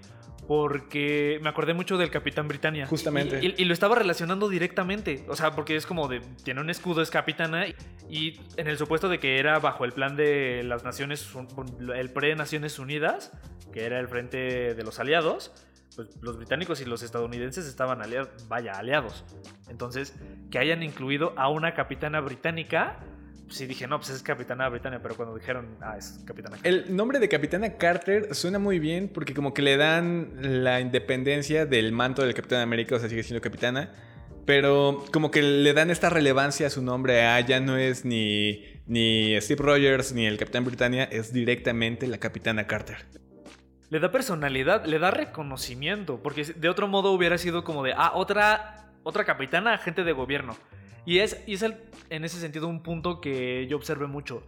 porque 0.47 1.41
me 1.43 1.49
acordé 1.49 1.75
mucho 1.75 1.99
del 1.99 2.11
Capitán 2.11 2.47
Britannia. 2.47 2.87
Justamente. 2.87 3.41
Y, 3.43 3.49
y, 3.49 3.55
y, 3.59 3.65
lo 3.65 3.75
estaba 3.75 3.97
relacionando 3.97 4.49
directamente. 4.49 5.25
O 5.29 5.35
sea, 5.35 5.51
porque 5.51 5.75
es 5.75 5.85
como 5.85 6.07
de. 6.07 6.21
Tiene 6.45 6.61
un 6.61 6.71
escudo, 6.71 7.03
es 7.03 7.11
capitana. 7.11 7.67
Y 8.09 8.41
en 8.57 8.69
el 8.69 8.79
supuesto 8.79 9.09
de 9.09 9.19
que 9.19 9.39
era 9.39 9.59
bajo 9.59 9.85
el 9.85 9.93
plan 9.93 10.17
de 10.17 10.63
las 10.63 10.85
Naciones. 10.85 11.29
El 11.95 12.13
pre-Naciones 12.13 12.79
Unidas, 12.79 13.33
que 13.73 13.85
era 13.85 13.99
el 13.99 14.07
frente 14.07 14.75
de 14.75 14.83
los 14.85 15.01
aliados. 15.01 15.53
Pues 15.97 16.09
los 16.21 16.37
británicos 16.37 16.81
y 16.81 16.85
los 16.85 17.03
estadounidenses 17.03 17.67
estaban 17.67 18.03
aliados. 18.03 18.47
Vaya, 18.49 18.73
aliados. 18.73 19.25
Entonces, 19.69 20.15
que 20.51 20.59
hayan 20.59 20.83
incluido 20.83 21.33
a 21.37 21.49
una 21.49 21.75
capitana 21.75 22.21
británica 22.21 23.01
sí 23.49 23.67
dije, 23.67 23.87
no, 23.87 23.99
pues 23.99 24.11
es 24.11 24.23
Capitana 24.23 24.69
Britannia, 24.69 25.01
pero 25.03 25.17
cuando 25.17 25.37
dijeron, 25.37 25.77
ah, 25.81 25.97
es 25.97 26.21
Capitana. 26.25 26.57
El 26.63 26.95
nombre 26.95 27.19
de 27.19 27.29
Capitana 27.29 27.77
Carter 27.77 28.35
suena 28.35 28.59
muy 28.59 28.79
bien 28.79 29.09
porque 29.09 29.35
como 29.35 29.55
que 29.55 29.63
le 29.63 29.77
dan 29.77 30.65
la 30.65 30.81
independencia 30.81 31.67
del 31.67 31.93
manto 31.93 32.23
del 32.23 32.35
Capitán 32.35 32.61
América, 32.61 32.97
o 32.97 32.99
sea, 32.99 33.09
sigue 33.09 33.23
siendo 33.23 33.41
capitana, 33.41 33.93
pero 34.45 35.05
como 35.13 35.31
que 35.31 35.43
le 35.43 35.73
dan 35.75 35.91
esta 35.91 36.11
relevancia 36.11 36.67
a 36.67 36.71
su 36.71 36.83
nombre, 36.83 37.23
ah, 37.23 37.41
ya 37.41 37.61
no 37.61 37.77
es 37.77 38.05
ni, 38.05 38.65
ni 38.87 39.41
Steve 39.41 39.63
Rogers 39.63 40.13
ni 40.13 40.27
el 40.27 40.39
Capitán 40.39 40.65
Britannia, 40.65 41.05
es 41.05 41.33
directamente 41.33 42.07
la 42.07 42.19
Capitana 42.19 42.67
Carter. 42.67 43.07
Le 43.91 44.01
da 44.01 44.11
personalidad, 44.11 44.85
le 44.85 44.99
da 44.99 45.11
reconocimiento, 45.11 46.21
porque 46.23 46.45
de 46.45 46.69
otro 46.69 46.89
modo 46.89 47.13
hubiera 47.13 47.39
sido 47.39 47.63
como 47.63 47.85
de, 47.85 47.93
ah, 47.97 48.13
otra, 48.15 48.91
otra 49.05 49.25
capitana, 49.25 49.75
agente 49.75 50.03
de 50.03 50.13
gobierno. 50.13 50.57
Y 51.05 51.21
es, 51.21 51.43
y 51.47 51.55
es 51.55 51.63
el, 51.63 51.77
en 52.11 52.25
ese 52.25 52.41
sentido 52.41 52.67
un 52.67 52.83
punto 52.83 53.21
que 53.21 53.67
yo 53.69 53.77
observé 53.77 54.07
mucho. 54.09 54.43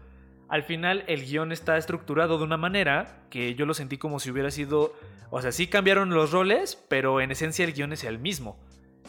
Al 0.48 0.64
final 0.64 1.04
el 1.06 1.24
guion 1.24 1.52
está 1.52 1.76
estructurado 1.76 2.38
de 2.38 2.44
una 2.44 2.56
manera 2.56 3.22
que 3.30 3.54
yo 3.54 3.64
lo 3.64 3.74
sentí 3.74 3.96
como 3.98 4.18
si 4.18 4.30
hubiera 4.30 4.50
sido... 4.50 4.94
O 5.30 5.42
sea, 5.42 5.52
sí 5.52 5.66
cambiaron 5.66 6.10
los 6.10 6.32
roles, 6.32 6.82
pero 6.88 7.20
en 7.20 7.30
esencia 7.30 7.64
el 7.64 7.74
guion 7.74 7.92
es 7.92 8.02
el 8.02 8.18
mismo. 8.18 8.58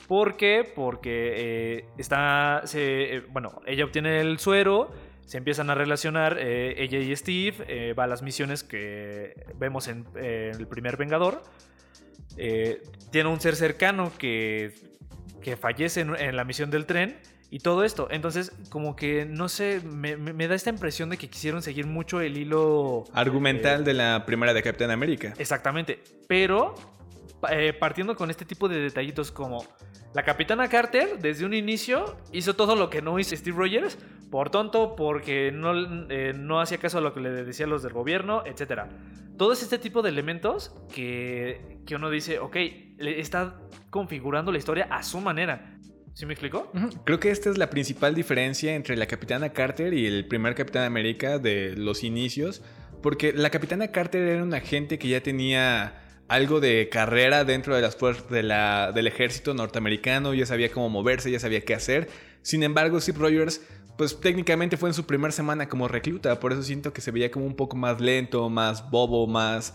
¿Por 0.07 0.37
qué? 0.37 0.69
Porque 0.75 1.33
eh, 1.37 1.85
está... 1.97 2.61
Se, 2.65 3.15
eh, 3.15 3.19
bueno, 3.29 3.61
ella 3.65 3.85
obtiene 3.85 4.19
el 4.19 4.37
suero, 4.37 4.91
se 5.29 5.37
empiezan 5.37 5.69
a 5.69 5.75
relacionar 5.75 6.39
eh, 6.39 6.73
ella 6.81 6.97
y 6.97 7.15
Steve, 7.15 7.63
eh, 7.67 7.93
va 7.93 8.05
a 8.05 8.07
las 8.07 8.23
misiones 8.23 8.63
que 8.63 9.35
vemos 9.59 9.87
en, 9.87 10.07
eh, 10.15 10.49
el 10.57 10.65
primer 10.65 10.97
Vengador. 10.97 11.43
tiene 13.11 13.29
un 13.29 13.39
ser 13.39 13.55
cercano 13.55 14.11
que, 14.17 14.73
que 15.39 15.55
fallece 15.55 16.01
en, 16.01 16.15
en 16.15 16.35
la 16.35 16.45
misión 16.45 16.71
del 16.71 16.87
tren 16.87 17.19
y 17.51 17.59
todo 17.59 17.83
esto. 17.83 18.07
Entonces, 18.09 18.51
como 18.69 18.95
que, 18.95 19.25
no 19.25 19.49
sé, 19.49 19.81
me, 19.83 20.17
me, 20.17 20.47
da 20.47 20.55
esta 20.55 20.71
impresión 20.71 21.11
de 21.11 21.17
que 21.17 21.29
quisieron 21.29 21.61
seguir 21.61 21.85
mucho 21.85 22.21
el 22.21 22.35
hilo... 22.35 23.05
Argumental 23.13 23.81
eh, 23.81 23.83
de 23.83 23.93
la 23.93 24.25
primera 24.25 24.53
de 24.53 24.63
Capitán 24.63 24.89
América. 24.89 25.35
Exactamente. 25.37 25.99
Pero, 26.27 26.73
eh, 27.49 27.73
partiendo 27.73 28.15
con 28.15 28.29
este 28.29 28.45
tipo 28.45 28.67
de 28.67 28.79
detallitos 28.79 29.31
como... 29.31 29.65
La 30.13 30.23
Capitana 30.23 30.67
Carter, 30.69 31.19
desde 31.19 31.45
un 31.45 31.53
inicio, 31.53 32.17
hizo 32.31 32.55
todo 32.55 32.75
lo 32.75 32.89
que 32.89 33.01
no 33.01 33.19
hizo 33.19 33.35
Steve 33.35 33.55
Rogers, 33.55 33.97
por 34.31 34.49
tonto, 34.49 34.95
porque 34.95 35.51
no, 35.51 36.07
eh, 36.09 36.33
no 36.35 36.59
hacía 36.59 36.79
caso 36.79 36.97
a 36.97 37.01
lo 37.01 37.13
que 37.13 37.19
le 37.19 37.29
decían 37.29 37.69
los 37.69 37.83
del 37.83 37.93
gobierno, 37.93 38.43
etc. 38.45 38.85
Todo 39.37 39.53
este 39.53 39.77
tipo 39.77 40.01
de 40.01 40.09
elementos 40.09 40.73
que, 40.93 41.79
que 41.85 41.95
uno 41.95 42.09
dice, 42.09 42.39
ok, 42.39 42.55
está 42.97 43.59
configurando 43.91 44.51
la 44.51 44.57
historia 44.57 44.87
a 44.89 45.03
su 45.03 45.21
manera 45.21 45.79
¿Sí 46.19 46.25
me 46.25 46.33
explicó? 46.33 46.69
Creo 47.05 47.17
que 47.17 47.31
esta 47.31 47.49
es 47.49 47.57
la 47.57 47.69
principal 47.69 48.13
diferencia 48.13 48.75
entre 48.75 48.97
la 48.97 49.05
Capitana 49.05 49.53
Carter 49.53 49.93
y 49.93 50.05
el 50.05 50.27
primer 50.27 50.53
Capitán 50.53 50.83
América 50.83 51.39
de 51.39 51.75
los 51.77 52.03
inicios, 52.03 52.61
porque 53.01 53.31
la 53.31 53.49
Capitana 53.49 53.87
Carter 53.89 54.23
era 54.23 54.43
un 54.43 54.53
agente 54.53 54.99
que 54.99 55.07
ya 55.07 55.21
tenía 55.21 55.93
algo 56.29 56.59
de 56.59 56.89
carrera 56.89 57.43
dentro 57.43 57.75
de 57.75 57.81
las 57.81 57.95
fuerzas 57.95 58.29
del 58.29 59.07
ejército 59.07 59.53
norteamericano, 59.53 60.33
ya 60.33 60.45
sabía 60.45 60.71
cómo 60.71 60.87
moverse, 60.87 61.31
ya 61.31 61.39
sabía 61.39 61.61
qué 61.61 61.73
hacer. 61.73 62.07
Sin 62.43 62.63
embargo, 62.63 63.01
Steve 63.01 63.17
Rogers, 63.19 63.61
pues 63.97 64.21
técnicamente 64.21 64.77
fue 64.77 64.89
en 64.89 64.93
su 64.93 65.05
primera 65.05 65.31
semana 65.31 65.67
como 65.67 65.87
recluta, 65.87 66.39
por 66.39 66.53
eso 66.53 66.63
siento 66.63 66.93
que 66.93 67.01
se 67.01 67.11
veía 67.11 67.31
como 67.31 67.45
un 67.45 67.55
poco 67.55 67.75
más 67.75 67.99
lento, 67.99 68.49
más 68.49 68.89
bobo, 68.89 69.27
más... 69.27 69.73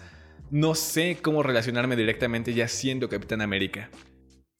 No 0.51 0.75
sé 0.75 1.19
cómo 1.21 1.43
relacionarme 1.43 1.97
directamente 1.97 2.55
ya 2.55 2.69
siendo 2.69 3.09
Capitán 3.09 3.41
América. 3.41 3.91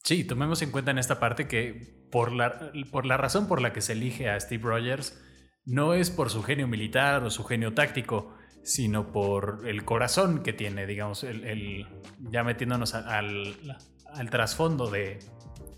Sí, 0.03 0.25
tomemos 0.25 0.61
en 0.61 0.71
cuenta 0.71 0.91
en 0.91 0.97
esta 0.97 1.19
parte 1.19 1.47
que 1.47 2.07
por 2.11 2.31
la, 2.31 2.71
por 2.91 3.05
la 3.05 3.17
razón 3.17 3.47
por 3.47 3.61
la 3.61 3.71
que 3.71 3.81
se 3.81 3.93
elige 3.93 4.29
a 4.29 4.39
Steve 4.39 4.63
Rogers 4.63 5.17
no 5.63 5.93
es 5.93 6.11
por 6.11 6.29
su 6.29 6.43
genio 6.43 6.67
militar 6.67 7.23
o 7.23 7.29
su 7.29 7.43
genio 7.43 7.73
táctico, 7.73 8.35
sino 8.65 9.11
por 9.11 9.61
el 9.65 9.85
corazón 9.85 10.41
que 10.41 10.51
tiene, 10.51 10.87
digamos, 10.87 11.23
el, 11.23 11.87
ya 12.31 12.43
metiéndonos 12.43 12.95
al, 12.95 13.77
al 14.11 14.29
trasfondo 14.31 14.89
de, 14.89 15.19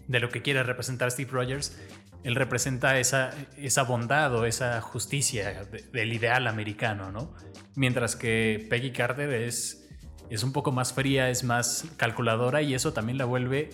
de, 0.07 0.19
lo 0.19 0.29
que 0.29 0.41
quiere 0.41 0.63
representar 0.63 1.11
Steve 1.11 1.29
Rogers. 1.29 1.77
Él 2.23 2.35
representa 2.35 2.97
esa, 2.97 3.33
esa 3.57 3.83
bondad 3.83 4.33
o 4.33 4.45
esa 4.45 4.81
justicia 4.81 5.65
del 5.91 6.13
ideal 6.13 6.47
americano, 6.47 7.11
¿no? 7.11 7.35
Mientras 7.75 8.15
que 8.15 8.65
Peggy 8.69 8.91
Carter 8.91 9.33
es, 9.33 9.89
es 10.29 10.43
un 10.43 10.53
poco 10.53 10.71
más 10.71 10.93
fría, 10.93 11.29
es 11.29 11.43
más 11.43 11.85
calculadora 11.97 12.61
y 12.61 12.73
eso 12.73 12.93
también 12.93 13.17
la 13.17 13.25
vuelve 13.25 13.69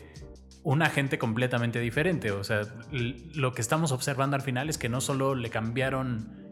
un 0.64 0.82
agente 0.82 1.20
completamente 1.20 1.80
diferente. 1.80 2.32
O 2.32 2.44
sea, 2.44 2.62
lo 2.92 3.54
que 3.54 3.62
estamos 3.62 3.92
observando 3.92 4.36
al 4.36 4.42
final 4.42 4.70
es 4.70 4.78
que 4.78 4.90
no 4.90 5.02
solo 5.02 5.36
le 5.36 5.50
cambiaron, 5.50 6.50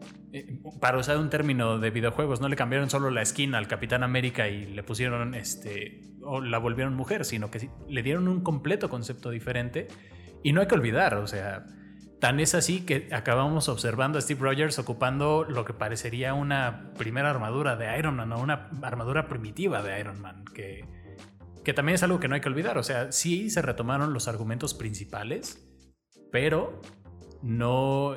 para 0.80 0.98
usar 0.98 1.18
un 1.18 1.30
término 1.30 1.78
de 1.78 1.90
videojuegos, 1.90 2.40
no 2.40 2.48
le 2.48 2.56
cambiaron 2.56 2.90
solo 2.90 3.10
la 3.10 3.22
esquina 3.22 3.58
al 3.58 3.68
Capitán 3.68 4.02
América 4.02 4.48
y 4.48 4.66
le 4.66 4.82
pusieron, 4.82 5.34
este, 5.34 6.00
o 6.22 6.40
la 6.40 6.58
volvieron 6.58 6.94
mujer, 6.94 7.24
sino 7.24 7.50
que 7.50 7.68
le 7.88 8.02
dieron 8.02 8.28
un 8.28 8.42
completo 8.42 8.88
concepto 8.88 9.30
diferente. 9.30 9.88
Y 10.42 10.52
no 10.52 10.60
hay 10.60 10.66
que 10.66 10.74
olvidar, 10.74 11.14
o 11.14 11.26
sea, 11.26 11.66
tan 12.20 12.40
es 12.40 12.54
así 12.54 12.84
que 12.84 13.08
acabamos 13.12 13.68
observando 13.68 14.18
a 14.18 14.20
Steve 14.20 14.40
Rogers 14.40 14.78
ocupando 14.78 15.44
lo 15.44 15.64
que 15.64 15.72
parecería 15.72 16.34
una 16.34 16.92
primera 16.96 17.30
armadura 17.30 17.76
de 17.76 17.98
Iron 17.98 18.16
Man, 18.16 18.32
o 18.32 18.40
una 18.40 18.70
armadura 18.82 19.28
primitiva 19.28 19.82
de 19.82 20.00
Iron 20.00 20.20
Man, 20.20 20.44
que 20.54 20.84
que 21.64 21.72
también 21.72 21.94
es 21.94 22.02
algo 22.02 22.20
que 22.20 22.28
no 22.28 22.34
hay 22.34 22.40
que 22.40 22.48
olvidar. 22.48 22.78
O 22.78 22.82
sea, 22.82 23.12
sí 23.12 23.50
se 23.50 23.62
retomaron 23.62 24.12
los 24.12 24.28
argumentos 24.28 24.74
principales, 24.74 25.68
pero 26.30 26.80
no, 27.42 28.16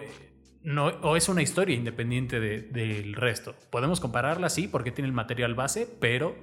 no 0.65 0.87
o 0.87 1.15
es 1.15 1.29
una 1.29 1.43
historia 1.43 1.75
independiente 1.75 2.39
del 2.39 3.13
resto. 3.13 3.55
Podemos 3.69 3.99
compararla, 4.01 4.49
sí, 4.49 4.67
porque 4.67 4.91
tiene 4.91 5.07
el 5.07 5.13
material 5.13 5.53
base, 5.53 5.87
pero 5.99 6.35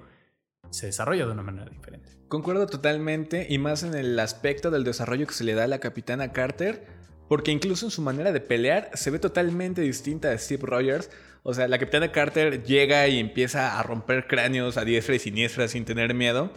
se 0.71 0.87
desarrolla 0.87 1.27
de 1.27 1.33
una 1.33 1.43
manera 1.43 1.69
diferente. 1.69 2.13
Concuerdo 2.29 2.67
totalmente, 2.67 3.47
y 3.51 3.59
más 3.59 3.83
en 3.83 3.95
el 3.95 4.19
aspecto 4.19 4.71
del 4.71 4.85
desarrollo 4.85 5.27
que 5.27 5.35
se 5.35 5.45
le 5.45 5.55
da 5.55 5.65
a 5.65 5.67
la 5.67 5.81
capitana 5.81 6.33
Carter, 6.33 6.87
porque 7.29 7.51
incluso 7.51 7.87
en 7.87 7.91
su 7.91 8.01
manera 8.01 8.33
de 8.33 8.41
pelear 8.41 8.91
se 8.95 9.11
ve 9.11 9.19
totalmente 9.19 9.83
distinta 9.83 10.31
de 10.31 10.39
Steve 10.39 10.63
Rogers. 10.65 11.11
O 11.43 11.53
sea, 11.53 11.67
la 11.67 11.79
capitana 11.79 12.13
Carter 12.13 12.63
llega 12.63 13.09
y 13.09 13.19
empieza 13.19 13.79
a 13.79 13.83
romper 13.83 14.29
cráneos 14.29 14.77
a 14.77 14.85
diestra 14.85 15.15
y 15.17 15.19
siniestra 15.19 15.67
sin 15.67 15.85
tener 15.85 16.15
miedo. 16.15 16.53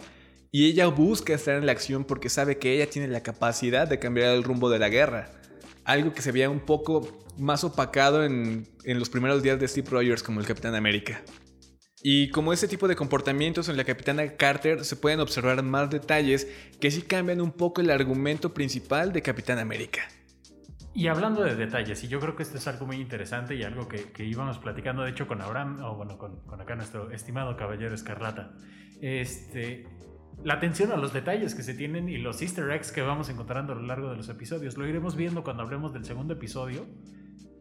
Y 0.52 0.66
ella 0.66 0.86
busca 0.86 1.34
estar 1.34 1.56
en 1.56 1.66
la 1.66 1.72
acción 1.72 2.04
porque 2.04 2.28
sabe 2.28 2.58
que 2.58 2.74
ella 2.74 2.88
tiene 2.88 3.08
la 3.08 3.22
capacidad 3.22 3.88
de 3.88 3.98
cambiar 3.98 4.34
el 4.34 4.44
rumbo 4.44 4.70
de 4.70 4.78
la 4.78 4.88
guerra. 4.88 5.32
Algo 5.86 6.12
que 6.12 6.20
se 6.20 6.32
veía 6.32 6.50
un 6.50 6.58
poco 6.58 7.08
más 7.38 7.62
opacado 7.62 8.24
en, 8.24 8.66
los 8.84 9.08
primeros 9.08 9.40
días 9.42 9.60
de 9.60 9.68
Steve 9.68 9.88
Rogers 9.88 10.22
como 10.22 10.40
el 10.40 10.46
Capitán 10.46 10.74
América. 10.74 11.22
Y 12.02 12.28
como 12.30 12.52
ese 12.52 12.66
tipo 12.66 12.88
de 12.88 12.96
comportamientos 12.96 13.68
en 13.68 13.76
la 13.76 13.84
Capitana 13.84 14.36
Carter 14.36 14.84
se 14.84 14.96
pueden 14.96 15.20
observar 15.20 15.62
más 15.62 15.88
detalles 15.88 16.48
que 16.80 16.90
sí 16.90 17.02
cambian 17.02 17.40
un 17.40 17.52
poco 17.52 17.80
el 17.80 17.90
argumento 17.90 18.52
principal 18.52 19.12
de 19.12 19.22
Capitán 19.22 19.60
América. 19.60 20.02
Y 20.92 21.06
hablando 21.06 21.44
de 21.44 21.54
detalles, 21.54 22.02
y 22.02 22.08
yo 22.08 22.18
creo 22.18 22.34
que 22.34 22.42
esto 22.42 22.58
es 22.58 22.66
algo 22.66 22.86
muy 22.86 22.96
interesante 22.96 23.54
y 23.54 23.62
algo 23.62 23.86
que, 23.86 24.12
íbamos 24.24 24.58
platicando, 24.58 25.04
de 25.04 25.10
hecho, 25.10 25.28
con 25.28 25.40
Abraham, 25.40 25.84
o 25.84 25.94
bueno, 25.94 26.18
con, 26.18 26.40
con, 26.46 26.60
acá 26.60 26.74
nuestro 26.74 27.12
estimado 27.12 27.56
caballero 27.56 27.94
Escarlata. 27.94 28.54
Este, 29.00 29.86
la 30.44 30.54
atención 30.54 30.92
a 30.92 30.96
los 30.96 31.12
detalles 31.12 31.54
que 31.54 31.62
se 31.62 31.74
tienen 31.74 32.08
y 32.08 32.18
los 32.18 32.40
easter 32.42 32.70
eggs 32.70 32.92
que 32.92 33.02
vamos 33.02 33.28
encontrando 33.28 33.72
a 33.72 33.76
lo 33.76 33.82
largo 33.82 34.10
de 34.10 34.16
los 34.16 34.28
episodios. 34.28 34.76
Lo 34.76 34.86
iremos 34.86 35.16
viendo 35.16 35.42
cuando 35.42 35.62
hablemos 35.62 35.92
del 35.92 36.04
segundo 36.04 36.34
episodio, 36.34 36.86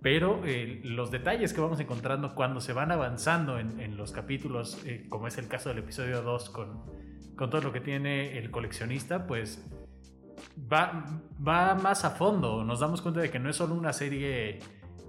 pero 0.02 0.42
eh, 0.46 0.82
los 0.84 1.10
detalles 1.10 1.54
que 1.54 1.62
vamos 1.62 1.80
encontrando 1.80 2.36
cuando 2.36 2.62
se 2.62 2.74
van 2.74 2.92
avanzando 2.92 3.58
en, 3.58 3.98
los 3.98 4.12
capítulos, 4.12 4.82
eh, 4.86 5.08
como 5.10 5.28
es 5.28 5.38
el 5.38 5.48
caso 5.48 5.70
del 5.70 5.80
episodio 5.80 6.22
2 6.22 6.50
con, 6.52 6.84
con 7.36 7.50
todo 7.50 7.62
lo 7.62 7.74
que 7.74 7.82
tiene 7.82 8.38
el 8.38 8.52
coleccionista, 8.52 9.26
pues 9.26 9.66
va, 10.72 11.06
va 11.46 11.76
más 11.76 12.06
a 12.06 12.12
fondo. 12.12 12.64
Nos 12.64 12.82
damos 12.82 13.02
cuenta 13.02 13.22
de 13.22 13.32
que 13.32 13.40
no 13.40 13.50
es 13.50 13.56
solo 13.56 13.74
una 13.74 13.94
serie 13.94 14.60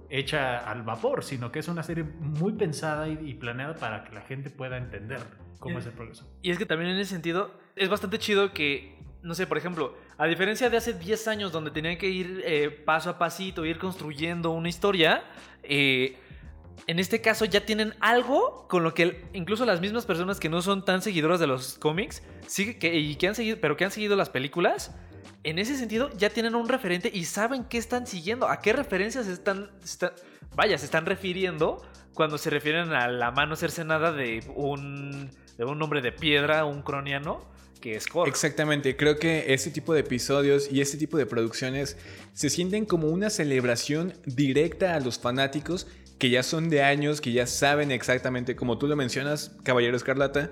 hecha 0.09 0.57
al 0.57 0.83
vapor, 0.83 1.23
sino 1.23 1.51
que 1.51 1.59
es 1.59 1.67
una 1.67 1.83
serie 1.83 2.03
muy 2.03 2.53
pensada 2.53 3.07
y 3.07 3.33
planeada 3.33 3.75
para 3.75 4.03
que 4.03 4.13
la 4.13 4.21
gente 4.21 4.49
pueda 4.49 4.77
entender 4.77 5.19
cómo 5.59 5.79
es 5.79 5.85
el 5.85 5.93
progreso. 5.93 6.27
Y 6.41 6.51
es 6.51 6.57
que 6.57 6.65
también 6.65 6.91
en 6.91 6.97
ese 6.97 7.11
sentido 7.11 7.51
es 7.75 7.89
bastante 7.89 8.19
chido 8.19 8.53
que, 8.53 8.97
no 9.21 9.35
sé, 9.35 9.47
por 9.47 9.57
ejemplo, 9.57 9.95
a 10.17 10.27
diferencia 10.27 10.69
de 10.69 10.77
hace 10.77 10.93
10 10.93 11.27
años 11.27 11.51
donde 11.51 11.71
tenían 11.71 11.97
que 11.97 12.09
ir 12.09 12.41
eh, 12.45 12.69
paso 12.69 13.09
a 13.09 13.17
pasito, 13.17 13.65
ir 13.65 13.77
construyendo 13.77 14.51
una 14.51 14.69
historia, 14.69 15.23
eh, 15.63 16.17
en 16.85 16.99
este 16.99 17.21
caso 17.21 17.45
ya 17.45 17.65
tienen 17.65 17.93
algo 17.99 18.67
con 18.67 18.83
lo 18.83 18.93
que 18.93 19.25
incluso 19.33 19.65
las 19.65 19.81
mismas 19.81 20.05
personas 20.05 20.39
que 20.39 20.47
no 20.47 20.61
son 20.61 20.85
tan 20.85 21.01
seguidoras 21.01 21.39
de 21.39 21.47
los 21.47 21.77
cómics, 21.79 22.23
sí, 22.45 22.75
que, 22.75 22.95
y 22.95 23.15
que 23.15 23.27
han 23.27 23.35
seguido, 23.35 23.57
pero 23.59 23.75
que 23.75 23.85
han 23.85 23.91
seguido 23.91 24.15
las 24.15 24.29
películas, 24.29 24.95
en 25.49 25.59
ese 25.59 25.77
sentido 25.77 26.09
ya 26.17 26.29
tienen 26.29 26.55
un 26.55 26.67
referente 26.67 27.09
y 27.13 27.25
saben 27.25 27.63
qué 27.65 27.77
están 27.77 28.07
siguiendo, 28.07 28.47
a 28.47 28.59
qué 28.61 28.73
referencias 28.73 29.27
están, 29.27 29.71
vaya, 30.55 30.77
se 30.77 30.85
están 30.85 31.05
refiriendo 31.05 31.81
cuando 32.13 32.37
se 32.37 32.49
refieren 32.49 32.91
a 32.93 33.07
la 33.07 33.31
mano 33.31 33.55
cercenada 33.55 34.11
de 34.11 34.43
un 34.55 35.29
de 35.57 35.65
un 35.65 35.81
hombre 35.81 36.01
de 36.01 36.11
piedra, 36.11 36.65
un 36.65 36.81
croniano, 36.83 37.43
que 37.81 37.95
es 37.95 38.07
Korg. 38.07 38.29
Exactamente, 38.29 38.95
creo 38.95 39.17
que 39.17 39.53
ese 39.53 39.71
tipo 39.71 39.93
de 39.93 40.01
episodios 40.01 40.71
y 40.71 40.81
ese 40.81 40.97
tipo 40.97 41.17
de 41.17 41.25
producciones 41.25 41.97
se 42.33 42.49
sienten 42.49 42.85
como 42.85 43.07
una 43.07 43.29
celebración 43.29 44.13
directa 44.25 44.95
a 44.95 44.99
los 44.99 45.19
fanáticos 45.19 45.87
que 46.19 46.29
ya 46.29 46.43
son 46.43 46.69
de 46.69 46.83
años, 46.83 47.21
que 47.21 47.31
ya 47.31 47.47
saben 47.47 47.91
exactamente, 47.91 48.55
como 48.55 48.77
tú 48.77 48.87
lo 48.87 48.95
mencionas, 48.95 49.55
Caballero 49.63 49.95
Escarlata, 49.95 50.51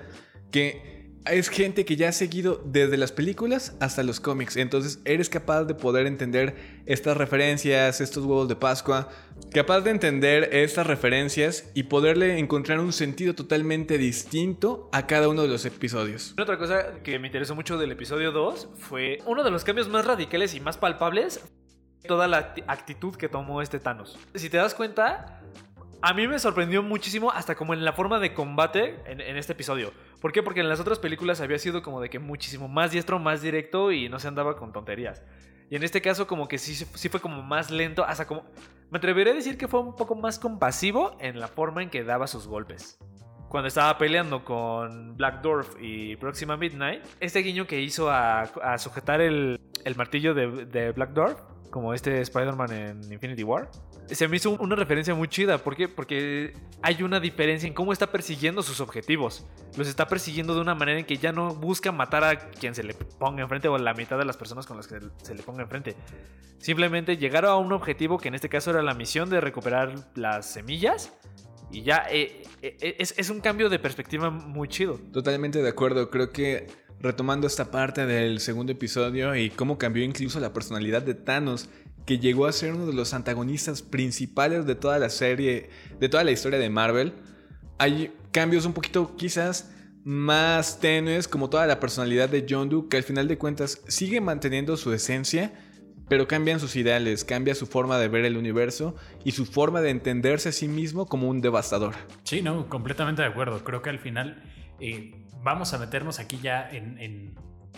que 0.52 1.05
es 1.26 1.50
gente 1.50 1.86
que 1.86 1.96
ya 1.96 2.10
ha 2.10 2.12
seguido 2.12 2.62
desde 2.66 2.98
las 2.98 3.12
películas 3.12 3.76
hasta 3.80 4.04
los 4.04 4.20
cómics. 4.20 4.58
Entonces 4.58 5.00
eres 5.06 5.30
capaz 5.30 5.64
de 5.64 5.74
poder 5.74 6.06
entender 6.08 6.56
estas 6.86 7.18
referencias, 7.18 8.02
estos 8.02 8.26
huevos 8.26 8.48
de 8.48 8.56
Pascua. 8.56 9.10
Capaz 9.52 9.82
de 9.82 9.92
entender 9.92 10.50
estas 10.52 10.88
referencias 10.88 11.70
y 11.74 11.84
poderle 11.84 12.38
encontrar 12.38 12.80
un 12.80 12.94
sentido 12.94 13.34
totalmente 13.34 13.98
distinto 13.98 14.90
a 14.92 15.08
cada 15.08 15.28
uno 15.28 15.42
de 15.42 15.48
los 15.48 15.66
episodios. 15.66 16.36
Otra 16.40 16.58
cosa 16.58 17.02
que 17.04 17.20
me 17.20 17.28
interesó 17.28 17.56
mucho 17.56 17.78
del 17.78 17.92
episodio 17.92 18.32
2 18.32 18.70
fue 18.78 19.20
uno 19.26 19.44
de 19.44 19.52
los 19.52 19.64
cambios 19.64 19.90
más 19.90 20.06
radicales 20.06 20.54
y 20.54 20.60
más 20.60 20.78
palpables. 20.78 21.42
Toda 22.08 22.28
la 22.28 22.54
actitud 22.68 23.16
que 23.16 23.30
tomó 23.30 23.64
este 23.64 23.80
Thanos. 23.80 24.20
Si 24.36 24.50
te 24.50 24.58
das 24.58 24.76
cuenta, 24.76 25.42
a 26.02 26.14
mí 26.14 26.28
me 26.28 26.38
sorprendió 26.38 26.84
muchísimo 26.84 27.32
hasta 27.32 27.56
como 27.56 27.74
en 27.74 27.84
la 27.84 27.94
forma 27.94 28.20
de 28.20 28.34
combate 28.34 29.00
en, 29.08 29.38
este 29.38 29.54
episodio. 29.54 29.92
¿Por 30.22 30.32
qué? 30.32 30.44
Porque 30.44 30.62
en 30.62 30.70
las 30.70 30.80
otras 30.80 31.00
películas 31.00 31.42
había 31.42 31.60
sido 31.60 31.84
como 31.84 32.02
de 32.02 32.10
que 32.10 32.20
muchísimo 32.20 32.68
más 32.68 32.92
diestro, 32.92 33.20
más 33.20 33.42
directo 33.42 33.92
y 33.92 34.10
no 34.10 34.20
se 34.20 34.28
andaba 34.28 34.56
con 34.56 34.72
tonterías. 34.72 35.24
Y 35.70 35.76
en 35.76 35.84
este 35.84 36.02
caso 36.02 36.28
como 36.28 36.48
que 36.48 36.58
sí, 36.58 36.76
sí 36.76 37.10
fue 37.10 37.20
como 37.20 37.42
más 37.42 37.72
lento, 37.72 38.06
hasta 38.06 38.28
como... 38.28 38.46
Me 38.92 39.00
atreveré 39.00 39.32
a 39.32 39.34
decir 39.34 39.58
que 39.58 39.68
fue 39.68 39.82
un 39.82 39.96
poco 39.96 40.16
más 40.16 40.38
compasivo 40.38 41.18
en 41.20 41.40
la 41.40 41.48
forma 41.48 41.82
en 41.82 41.90
que 41.90 42.04
daba 42.04 42.28
sus 42.28 42.48
golpes. 42.48 43.00
Cuando 43.50 43.68
estaba 43.68 43.98
peleando 43.98 44.44
con 44.44 45.16
Black 45.18 45.42
Dwarf 45.42 45.76
y 45.82 46.16
Proxima 46.18 46.56
Midnight, 46.58 47.04
este 47.20 47.40
guiño 47.40 47.66
que 47.66 47.82
hizo 47.82 48.10
a, 48.12 48.78
sujetar 48.78 49.22
el, 49.22 49.60
martillo 49.96 50.34
de, 50.34 50.66
de 50.66 50.92
Black 50.92 51.12
Dwarf, 51.12 51.40
como 51.72 51.94
este 51.94 52.22
Spider-Man 52.22 52.72
en 52.72 53.12
Infinity 53.12 53.44
War, 53.44 53.70
se 54.08 54.28
me 54.28 54.38
hizo 54.38 54.52
una 54.52 54.76
referencia 54.76 55.16
muy 55.16 55.28
chida. 55.28 55.58
¿Por 55.58 55.76
qué? 55.76 55.88
Porque 55.88 56.54
hay 56.82 57.02
una 57.04 57.20
diferencia 57.20 57.68
en 57.68 57.74
cómo 57.74 57.94
está 57.94 58.12
persiguiendo 58.12 58.62
sus 58.62 58.80
objetivos. 58.80 59.46
Los 59.78 59.88
está 59.88 60.08
persiguiendo 60.08 60.54
de 60.54 60.62
una 60.62 60.76
manera 60.76 61.00
en 61.00 61.06
que 61.06 61.18
ya 61.18 61.32
no 61.32 61.56
busca 61.56 61.92
matar 61.92 62.24
a 62.24 62.50
quien 62.52 62.76
se 62.76 62.84
le 62.84 62.94
ponga 62.94 63.42
enfrente 63.42 63.68
o 63.68 63.76
a 63.76 63.80
la 63.80 63.94
mitad 63.94 64.18
de 64.18 64.26
las 64.26 64.38
personas 64.38 64.66
con 64.66 64.78
las 64.78 64.88
que 64.88 65.00
se 65.24 65.36
le 65.36 65.44
ponga 65.44 65.64
enfrente. 65.64 65.96
Simplemente 66.60 67.18
llegar 67.18 67.46
a 67.46 67.56
un 67.56 67.72
objetivo 67.74 68.18
que 68.18 68.28
en 68.28 68.36
este 68.36 68.50
caso 68.50 68.72
era 68.72 68.82
la 68.82 68.94
misión 68.94 69.30
de 69.30 69.42
recuperar 69.42 69.94
las 70.16 70.52
semillas. 70.52 71.12
Y 71.72 71.82
ya 71.82 72.06
eh, 72.10 72.44
eh, 72.62 72.96
es, 73.00 73.16
es 73.18 73.30
un 73.30 73.42
cambio 73.42 73.70
de 73.70 73.80
perspectiva 73.80 74.30
muy 74.30 74.68
chido. 74.68 75.00
Totalmente 75.12 75.62
de 75.62 75.70
acuerdo. 75.70 76.10
Creo 76.10 76.32
que 76.32 76.68
retomando 77.00 77.48
esta 77.48 77.72
parte 77.72 78.06
del 78.06 78.40
segundo 78.40 78.72
episodio 78.72 79.36
y 79.36 79.50
cómo 79.50 79.78
cambió 79.78 80.04
incluso 80.04 80.40
la 80.40 80.54
personalidad 80.54 81.02
de 81.02 81.14
Thanos, 81.14 81.70
que 82.06 82.20
llegó 82.20 82.46
a 82.46 82.52
ser 82.52 82.74
uno 82.74 82.86
de 82.86 82.94
los 82.94 83.14
antagonistas 83.14 83.82
principales 83.82 84.66
de 84.66 84.76
toda 84.76 85.00
la 85.00 85.10
serie, 85.10 85.70
de 86.00 86.10
toda 86.10 86.24
la 86.24 86.32
historia 86.32 86.60
de 86.60 86.70
Marvel, 86.70 87.14
hay 87.78 88.14
cambios 88.32 88.66
un 88.66 88.74
poquito 88.74 89.16
quizás 89.16 89.72
más 90.04 90.80
tenues, 90.80 91.28
como 91.28 91.50
toda 91.50 91.66
la 91.66 91.80
personalidad 91.80 92.30
de 92.30 92.46
John 92.48 92.70
Doe, 92.70 92.88
que 92.90 92.98
al 92.98 93.04
final 93.04 93.28
de 93.28 93.38
cuentas 93.38 93.82
sigue 93.88 94.22
manteniendo 94.22 94.78
su 94.78 94.94
esencia, 94.94 95.52
pero 96.08 96.28
cambian 96.28 96.60
sus 96.60 96.76
ideales, 96.76 97.26
cambia 97.26 97.56
su 97.56 97.66
forma 97.66 97.98
de 97.98 98.08
ver 98.08 98.26
el 98.26 98.38
universo 98.38 98.96
y 99.24 99.32
su 99.32 99.48
forma 99.48 99.82
de 99.82 99.90
entenderse 99.90 100.50
a 100.50 100.52
sí 100.52 100.68
mismo 100.68 101.08
como 101.08 101.28
un 101.28 101.42
devastador. 101.42 101.96
Sí, 102.24 102.44
no, 102.44 102.70
completamente 102.70 103.24
de 103.24 103.28
acuerdo. 103.28 103.64
Creo 103.64 103.82
que 103.82 103.90
al 103.90 103.98
final 103.98 104.44
eh, 104.80 105.26
vamos 105.42 105.74
a 105.74 105.80
meternos 105.80 106.20
aquí 106.20 106.40
ya 106.42 106.70
en, 106.70 107.34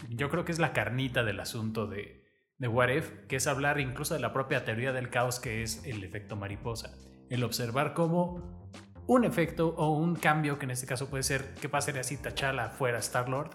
Yo 0.10 0.30
creo 0.30 0.44
que 0.44 0.52
es 0.52 0.60
la 0.60 0.74
carnita 0.74 1.24
del 1.24 1.40
asunto 1.40 1.88
de, 1.88 2.27
de 2.60 2.68
What 2.68 2.90
If, 2.90 3.12
que 3.28 3.36
es 3.36 3.48
hablar 3.48 3.80
incluso 3.80 4.14
de 4.14 4.20
la 4.20 4.34
propia 4.34 4.66
teoría 4.66 4.92
del 4.92 5.10
caos 5.10 5.40
que 5.40 5.64
es 5.64 5.84
el 5.86 6.04
efecto 6.04 6.36
mariposa. 6.36 6.96
El 7.30 7.44
observar 7.44 7.94
cómo 7.94 8.72
un 9.06 9.24
efecto 9.24 9.76
o 9.78 9.92
un 9.92 10.16
cambio, 10.16 10.60
que 10.60 10.66
en 10.66 10.72
este 10.72 10.88
caso 10.88 11.10
puede 11.10 11.24
ser 11.24 11.54
qué 11.62 11.70
pasaría 11.70 12.04
si 12.04 12.18
T'Challa 12.18 12.70
fuera 12.70 13.00
Star-Lord, 13.00 13.52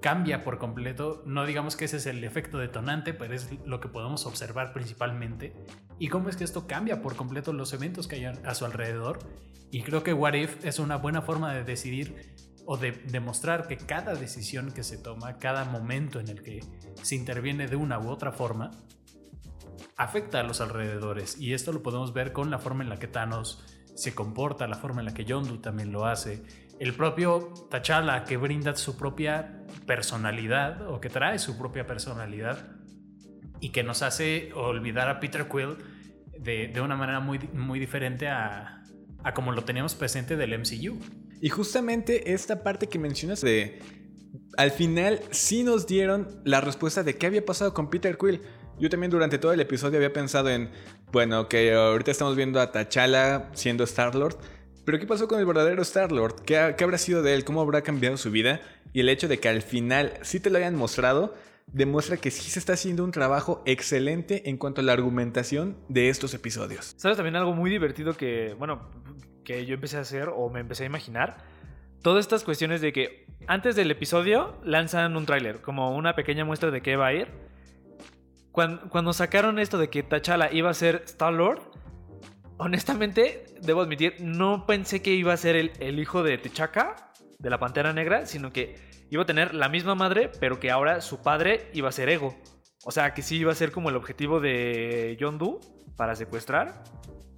cambia 0.00 0.42
por 0.42 0.58
completo. 0.58 1.22
No 1.26 1.44
digamos 1.46 1.76
que 1.76 1.84
ese 1.84 1.98
es 1.98 2.06
el 2.06 2.22
efecto 2.24 2.58
detonante, 2.58 3.12
pero 3.12 3.34
es 3.34 3.48
lo 3.66 3.80
que 3.80 3.88
podemos 3.88 4.26
observar 4.26 4.72
principalmente. 4.72 5.54
Y 5.98 6.08
cómo 6.08 6.28
es 6.28 6.36
que 6.36 6.44
esto 6.44 6.66
cambia 6.66 7.02
por 7.02 7.16
completo 7.16 7.52
los 7.52 7.72
eventos 7.72 8.08
que 8.08 8.16
hay 8.16 8.24
a 8.24 8.54
su 8.54 8.64
alrededor. 8.64 9.18
Y 9.70 9.82
creo 9.82 10.02
que 10.02 10.12
What 10.12 10.34
If 10.34 10.64
es 10.64 10.78
una 10.78 10.96
buena 10.96 11.22
forma 11.22 11.54
de 11.54 11.64
decidir 11.64 12.34
o 12.64 12.76
de 12.76 12.92
demostrar 12.92 13.66
que 13.66 13.76
cada 13.76 14.14
decisión 14.14 14.72
que 14.72 14.82
se 14.82 14.98
toma, 14.98 15.38
cada 15.38 15.64
momento 15.64 16.20
en 16.20 16.28
el 16.28 16.42
que 16.42 16.60
se 17.02 17.16
interviene 17.16 17.66
de 17.66 17.76
una 17.76 17.98
u 17.98 18.08
otra 18.08 18.32
forma, 18.32 18.70
afecta 19.96 20.40
a 20.40 20.42
los 20.42 20.60
alrededores. 20.60 21.38
Y 21.38 21.54
esto 21.54 21.72
lo 21.72 21.82
podemos 21.82 22.12
ver 22.12 22.32
con 22.32 22.50
la 22.50 22.58
forma 22.58 22.82
en 22.82 22.90
la 22.90 22.98
que 22.98 23.08
Thanos 23.08 23.64
se 23.94 24.14
comporta, 24.14 24.66
la 24.66 24.76
forma 24.76 25.00
en 25.00 25.06
la 25.06 25.14
que 25.14 25.24
Yondu 25.24 25.58
también 25.58 25.92
lo 25.92 26.06
hace. 26.06 26.42
El 26.78 26.94
propio 26.94 27.52
T'Challa 27.70 28.24
que 28.24 28.36
brinda 28.36 28.74
su 28.74 28.96
propia 28.96 29.64
personalidad 29.86 30.88
o 30.88 31.00
que 31.00 31.08
trae 31.08 31.38
su 31.38 31.58
propia 31.58 31.86
personalidad 31.86 32.76
y 33.60 33.70
que 33.70 33.82
nos 33.82 34.02
hace 34.02 34.52
olvidar 34.54 35.08
a 35.08 35.20
Peter 35.20 35.46
Quill 35.48 35.76
de, 36.38 36.80
una 36.80 36.96
manera 36.96 37.20
muy, 37.20 37.38
muy 37.52 37.78
diferente 37.78 38.28
a, 38.28 38.82
a 39.22 39.34
como 39.34 39.52
lo 39.52 39.62
teníamos 39.62 39.94
presente 39.94 40.36
del 40.36 40.58
MCU. 40.58 40.98
Y 41.42 41.48
justamente 41.48 42.32
esta 42.32 42.62
parte 42.62 42.86
que 42.86 43.00
mencionas 43.00 43.40
de... 43.40 43.80
Al 44.56 44.70
final 44.70 45.20
sí 45.32 45.64
nos 45.64 45.88
dieron 45.88 46.40
la 46.44 46.60
respuesta 46.60 47.02
de 47.02 47.16
qué 47.16 47.26
había 47.26 47.44
pasado 47.44 47.74
con 47.74 47.90
Peter 47.90 48.16
Quill. 48.16 48.40
Yo 48.78 48.88
también 48.88 49.10
durante 49.10 49.38
todo 49.38 49.52
el 49.52 49.58
episodio 49.58 49.96
había 49.96 50.12
pensado 50.12 50.50
en, 50.50 50.70
bueno, 51.10 51.48
que 51.48 51.74
ahorita 51.74 52.12
estamos 52.12 52.36
viendo 52.36 52.60
a 52.60 52.70
T'Challa 52.70 53.50
siendo 53.54 53.82
Star-Lord, 53.82 54.38
pero 54.84 55.00
¿qué 55.00 55.06
pasó 55.06 55.26
con 55.26 55.40
el 55.40 55.44
verdadero 55.46 55.82
Star-Lord? 55.82 56.42
¿Qué, 56.44 56.56
habrá 56.56 56.96
sido 56.96 57.24
de 57.24 57.34
él? 57.34 57.44
¿Cómo 57.44 57.60
habrá 57.60 57.82
cambiado 57.82 58.16
su 58.16 58.30
vida? 58.30 58.60
Y 58.92 59.00
el 59.00 59.08
hecho 59.08 59.26
de 59.26 59.40
que 59.40 59.48
al 59.48 59.62
final 59.62 60.12
sí 60.22 60.38
te 60.38 60.48
lo 60.48 60.58
hayan 60.58 60.76
mostrado, 60.76 61.34
demuestra 61.66 62.18
que 62.18 62.30
sí 62.30 62.52
se 62.52 62.60
está 62.60 62.74
haciendo 62.74 63.02
un 63.02 63.10
trabajo 63.10 63.64
excelente 63.66 64.48
en 64.48 64.58
cuanto 64.58 64.80
a 64.80 64.84
la 64.84 64.92
argumentación 64.92 65.76
de 65.88 66.08
estos 66.08 66.34
episodios. 66.34 66.94
¿Sabes 66.98 67.16
también 67.16 67.34
algo 67.34 67.52
muy 67.52 67.68
divertido 67.68 68.16
que, 68.16 68.54
bueno, 68.56 68.88
que 69.44 69.66
yo 69.66 69.74
empecé 69.74 69.96
a 69.98 70.00
hacer 70.00 70.28
o 70.28 70.48
me 70.50 70.60
empecé 70.60 70.84
a 70.84 70.86
imaginar? 70.86 71.38
Todas 72.02 72.24
estas 72.24 72.44
cuestiones 72.44 72.80
de 72.80 72.92
que 72.92 73.26
antes 73.46 73.76
del 73.76 73.90
episodio 73.90 74.58
lanzan 74.64 75.16
un 75.16 75.26
tráiler, 75.26 75.60
como 75.60 75.94
una 75.96 76.14
pequeña 76.14 76.44
muestra 76.44 76.70
de 76.70 76.82
qué 76.82 76.96
va 76.96 77.08
a 77.08 77.12
ir 77.12 77.28
cuando, 78.52 79.14
sacaron 79.14 79.58
esto 79.58 79.78
de 79.78 79.88
que 79.88 80.02
T'Challa 80.02 80.52
iba 80.52 80.68
a 80.68 80.74
ser 80.74 81.02
Star-Lord, 81.06 81.60
honestamente, 82.58 83.46
debo 83.62 83.80
admitir, 83.80 84.16
no 84.20 84.66
pensé 84.66 85.00
que 85.00 85.14
iba 85.14 85.32
a 85.32 85.36
ser 85.38 85.56
el, 85.56 85.98
hijo 85.98 86.22
de 86.22 86.36
T'Chaka, 86.36 87.12
de 87.38 87.50
la 87.50 87.58
Pantera 87.58 87.94
Negra, 87.94 88.26
sino 88.26 88.52
que 88.52 88.76
iba 89.10 89.22
a 89.22 89.26
tener 89.26 89.54
la 89.54 89.70
misma 89.70 89.94
madre, 89.94 90.30
pero 90.38 90.60
que 90.60 90.70
ahora 90.70 91.00
su 91.00 91.22
padre 91.22 91.70
iba 91.72 91.88
a 91.88 91.92
ser 91.92 92.10
Ego. 92.10 92.36
O 92.84 92.92
sea, 92.92 93.14
que 93.14 93.22
sí 93.22 93.36
iba 93.36 93.52
a 93.52 93.54
ser 93.54 93.72
como 93.72 93.88
el 93.88 93.96
objetivo 93.96 94.38
de 94.38 95.16
Yondu 95.18 95.58
para 95.96 96.14
secuestrar 96.14 96.84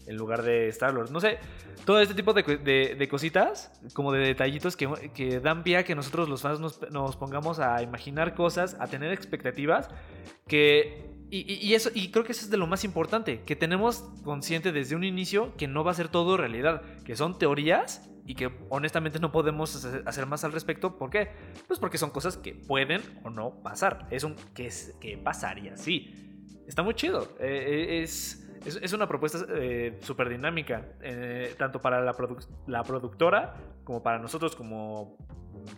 en 0.07 0.17
lugar 0.17 0.43
de 0.43 0.69
Star-Lord. 0.69 1.11
No 1.11 1.21
sé, 1.21 1.39
todo 1.85 2.01
este 2.01 2.15
tipo 2.15 2.33
de, 2.33 3.09
cositas, 3.11 3.73
como 3.93 4.13
de 4.13 4.21
detallitos 4.21 4.77
que, 4.77 5.41
dan 5.43 5.63
pie 5.63 5.79
a 5.79 5.85
que 5.85 5.95
nosotros 5.95 6.29
los 6.29 6.43
fans 6.43 6.61
nos, 6.61 7.17
pongamos 7.17 7.59
a 7.59 7.83
imaginar 7.83 8.35
cosas, 8.35 8.77
a 8.81 8.87
tener 8.87 9.13
expectativas, 9.13 9.89
que... 10.47 11.13
Y, 11.31 11.75
eso, 11.75 11.91
y 11.93 12.13
creo 12.13 12.23
que 12.23 12.31
eso 12.31 12.45
es 12.45 12.51
de 12.51 12.57
lo 12.57 12.69
más 12.69 12.85
importante, 12.85 13.43
que 13.43 13.57
tenemos 13.57 14.05
consciente 14.23 14.71
desde 14.71 14.95
un 14.95 15.03
inicio 15.03 15.57
que 15.57 15.67
no 15.67 15.83
va 15.83 15.91
a 15.91 15.95
ser 15.95 16.07
todo 16.07 16.37
realidad, 16.37 16.83
que 17.05 17.17
son 17.17 17.41
teorías 17.41 18.09
y 18.25 18.37
que 18.37 18.51
honestamente 18.69 19.19
no 19.19 19.33
podemos 19.33 19.85
hacer 20.07 20.27
más 20.27 20.45
al 20.45 20.53
respecto. 20.53 20.97
¿Por 20.97 21.11
qué? 21.11 21.31
Pues 21.67 21.81
porque 21.81 21.99
son 21.99 22.11
cosas 22.11 22.37
que 22.37 22.55
pueden 22.55 23.03
o 23.25 23.31
no 23.31 23.63
pasar. 23.65 24.07
Es 24.13 24.23
un 24.23 24.37
que, 24.55 24.71
que 25.01 25.19
pasaría, 25.19 25.77
sí. 25.77 26.25
Está 26.67 26.83
muy 26.83 26.95
chido. 26.95 27.37
Eh, 27.41 28.01
eh, 28.03 28.03
es 28.65 28.93
una 28.93 29.07
propuesta 29.07 29.45
eh, 29.57 29.99
súper 30.03 30.29
dinámica, 30.29 30.87
eh, 31.03 31.55
tanto 31.59 31.81
para 31.81 32.01
la, 32.03 32.15
la 32.67 32.83
productora 32.83 33.57
como 33.85 34.03
para 34.03 34.19
nosotros 34.19 34.57
como 34.57 35.17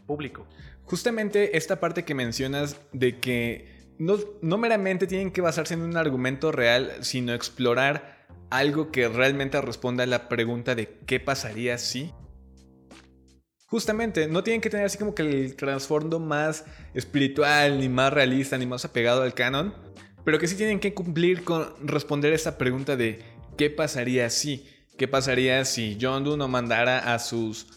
público. 0.07 0.47
Justamente 0.85 1.57
esta 1.57 1.81
parte 1.81 2.05
que 2.05 2.15
mencionas 2.15 2.81
de 2.93 3.19
que 3.19 3.95
no, 3.99 4.19
no 4.43 4.59
meramente 4.59 5.07
tienen 5.07 5.31
que 5.31 5.41
basarse 5.41 5.75
en 5.75 5.83
un 5.83 5.97
argumento 5.97 6.53
real, 6.53 6.93
sino 7.01 7.33
explorar 7.33 8.27
algo 8.51 8.91
que 8.93 9.09
realmente 9.09 9.61
responda 9.61 10.05
a 10.05 10.07
la 10.07 10.29
pregunta 10.29 10.75
de 10.75 10.99
qué 11.07 11.19
pasaría 11.19 11.79
si. 11.79 12.13
Justamente, 13.67 14.29
no 14.29 14.45
tienen 14.45 14.61
que 14.61 14.71
tener 14.71 14.87
así 14.87 14.97
como 14.97 15.15
que 15.15 15.23
el 15.23 15.57
trasfondo 15.57 16.21
más 16.21 16.65
espiritual, 16.95 17.81
ni 17.81 17.89
más 17.89 18.13
realista, 18.13 18.57
ni 18.57 18.65
más 18.65 18.85
apegado 18.85 19.23
al 19.23 19.35
canon, 19.35 19.75
pero 20.27 20.41
que 20.41 20.49
sí 20.49 20.57
tienen 20.57 20.81
que 20.81 20.93
cumplir 20.93 21.45
con 21.45 21.69
responder 21.87 22.33
esa 22.33 22.59
pregunta 22.59 22.97
de 22.97 23.23
¿qué 23.57 23.71
pasaría 23.71 24.29
si? 24.29 24.67
¿Qué 24.99 25.07
pasaría 25.07 25.65
si 25.65 25.97
John 26.01 26.25
Doe 26.25 26.37
no 26.37 26.49
mandara 26.49 27.15
a 27.15 27.21
sus, 27.21 27.69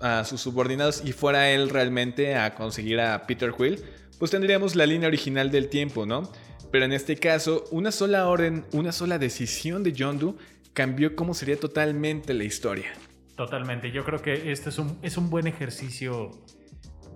a 0.00 0.24
sus 0.24 0.40
subordinados 0.40 1.02
y 1.04 1.12
fuera 1.12 1.50
él 1.50 1.68
realmente 1.68 2.34
a 2.34 2.54
conseguir 2.54 2.98
a 2.98 3.26
Peter 3.26 3.52
Quill? 3.52 3.84
Pues 4.18 4.30
tendríamos 4.30 4.74
la 4.74 4.86
línea 4.86 5.06
original 5.06 5.50
del 5.50 5.68
tiempo, 5.68 6.06
¿no? 6.06 6.32
Pero 6.72 6.86
en 6.86 6.94
este 6.94 7.16
caso, 7.16 7.66
una 7.72 7.92
sola 7.92 8.26
orden, 8.26 8.64
una 8.72 8.92
sola 8.92 9.18
decisión 9.18 9.82
de 9.82 9.94
John 9.96 10.18
Doe 10.18 10.34
cambió 10.72 11.14
cómo 11.14 11.34
sería 11.34 11.60
totalmente 11.60 12.32
la 12.32 12.44
historia. 12.44 12.90
Totalmente, 13.36 13.92
yo 13.92 14.02
creo 14.06 14.22
que 14.22 14.50
este 14.50 14.70
es 14.70 14.78
un, 14.78 14.98
es 15.02 15.18
un 15.18 15.28
buen 15.28 15.46
ejercicio 15.46 16.30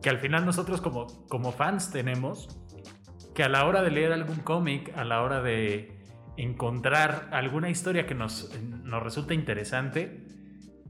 que 0.03 0.11
al 0.11 0.19
final 0.19 0.45
nosotros 0.45 0.83
como, 0.83 1.07
como 1.29 1.51
fans 1.51 1.91
tenemos 1.93 2.62
que 3.35 3.43
a 3.43 3.49
la 3.49 3.65
hora 3.67 3.83
de 3.83 3.91
leer 3.91 4.13
algún 4.13 4.41
cómic, 4.41 4.97
a 4.97 5.05
la 5.05 5.23
hora 5.23 5.43
de 5.43 5.99
encontrar 6.37 7.29
alguna 7.33 7.71
historia 7.71 8.07
que 8.07 8.15
nos, 8.15 8.51
nos 8.85 9.03
resulta 9.03 9.35
interesante, 9.35 10.27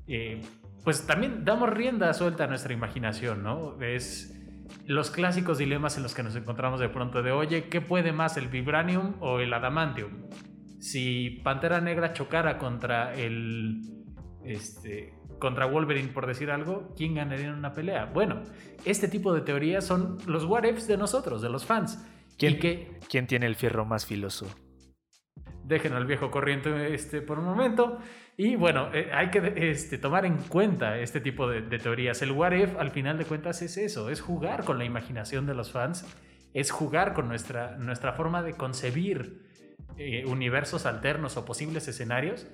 eh, 0.07 0.41
pues 0.85 1.07
también 1.07 1.45
damos 1.45 1.71
rienda 1.71 2.13
suelta 2.13 2.45
a 2.45 2.47
nuestra 2.47 2.73
imaginación, 2.73 3.43
¿no? 3.43 3.81
Es 3.81 4.39
los 4.87 5.11
clásicos 5.11 5.59
dilemas 5.59 5.97
en 5.97 6.03
los 6.03 6.15
que 6.15 6.23
nos 6.23 6.35
encontramos 6.35 6.81
de 6.81 6.89
pronto 6.89 7.23
de, 7.23 7.31
oye, 7.31 7.69
¿qué 7.69 7.81
puede 7.81 8.13
más, 8.13 8.37
el 8.37 8.49
vibranium 8.49 9.15
o 9.21 9.39
el 9.39 9.53
adamantium? 9.53 10.29
Si 10.81 11.41
Pantera 11.45 11.81
Negra 11.81 12.13
chocara 12.13 12.59
contra 12.59 13.15
el... 13.15 13.81
Este, 14.45 15.15
contra 15.39 15.67
Wolverine, 15.67 16.09
por 16.09 16.27
decir 16.27 16.53
algo, 16.53 16.93
¿quién 16.97 17.15
ganaría 17.15 17.47
en 17.47 17.55
una 17.55 17.73
pelea? 17.73 18.07
Bueno, 18.07 18.43
este 18.85 19.09
tipo 19.09 19.35
de 19.35 19.41
teorías 19.41 19.85
son 19.85 20.19
los 20.27 20.45
what 20.45 20.65
ifs 20.65 20.87
de 20.87 20.97
nosotros, 20.97 21.43
de 21.43 21.49
los 21.49 21.65
fans. 21.67 22.01
¿Quién, 23.09 23.27
tiene 23.29 23.47
el 23.47 23.55
fierro 23.55 23.85
más 23.85 24.05
filoso? 24.05 24.53
Dejen 25.65 25.93
al 25.93 26.07
viejo 26.07 26.33
corriente 26.33 26.93
este, 26.93 27.23
por 27.23 27.39
un 27.39 27.45
momento. 27.45 27.99
Y 28.37 28.57
bueno, 28.57 28.93
eh, 28.93 29.11
hay 29.13 29.31
que 29.31 29.53
este, 29.57 29.97
tomar 29.97 30.27
en 30.27 30.39
cuenta 30.39 30.99
este 30.99 31.21
tipo 31.21 31.49
de, 31.49 31.63
teorías. 31.79 32.21
El 32.21 32.33
What 32.33 32.53
If, 32.53 32.77
al 32.79 32.91
final 32.91 33.17
de 33.17 33.27
cuentas, 33.27 33.63
es 33.63 33.77
eso: 33.77 34.11
es 34.11 34.21
jugar 34.21 34.65
con 34.65 34.79
la 34.79 34.85
imaginación 34.85 35.47
de 35.47 35.55
los 35.55 35.71
fans, 35.71 36.05
es 36.53 36.73
jugar 36.73 37.15
con 37.15 37.29
nuestra, 37.29 37.77
nuestra 37.77 38.13
forma 38.13 38.43
de 38.43 38.55
concebir 38.55 39.47
eh, 39.97 40.25
universos 40.27 40.85
alternos 40.85 41.37
o 41.37 41.45
posibles 41.45 41.87
escenarios 41.87 42.49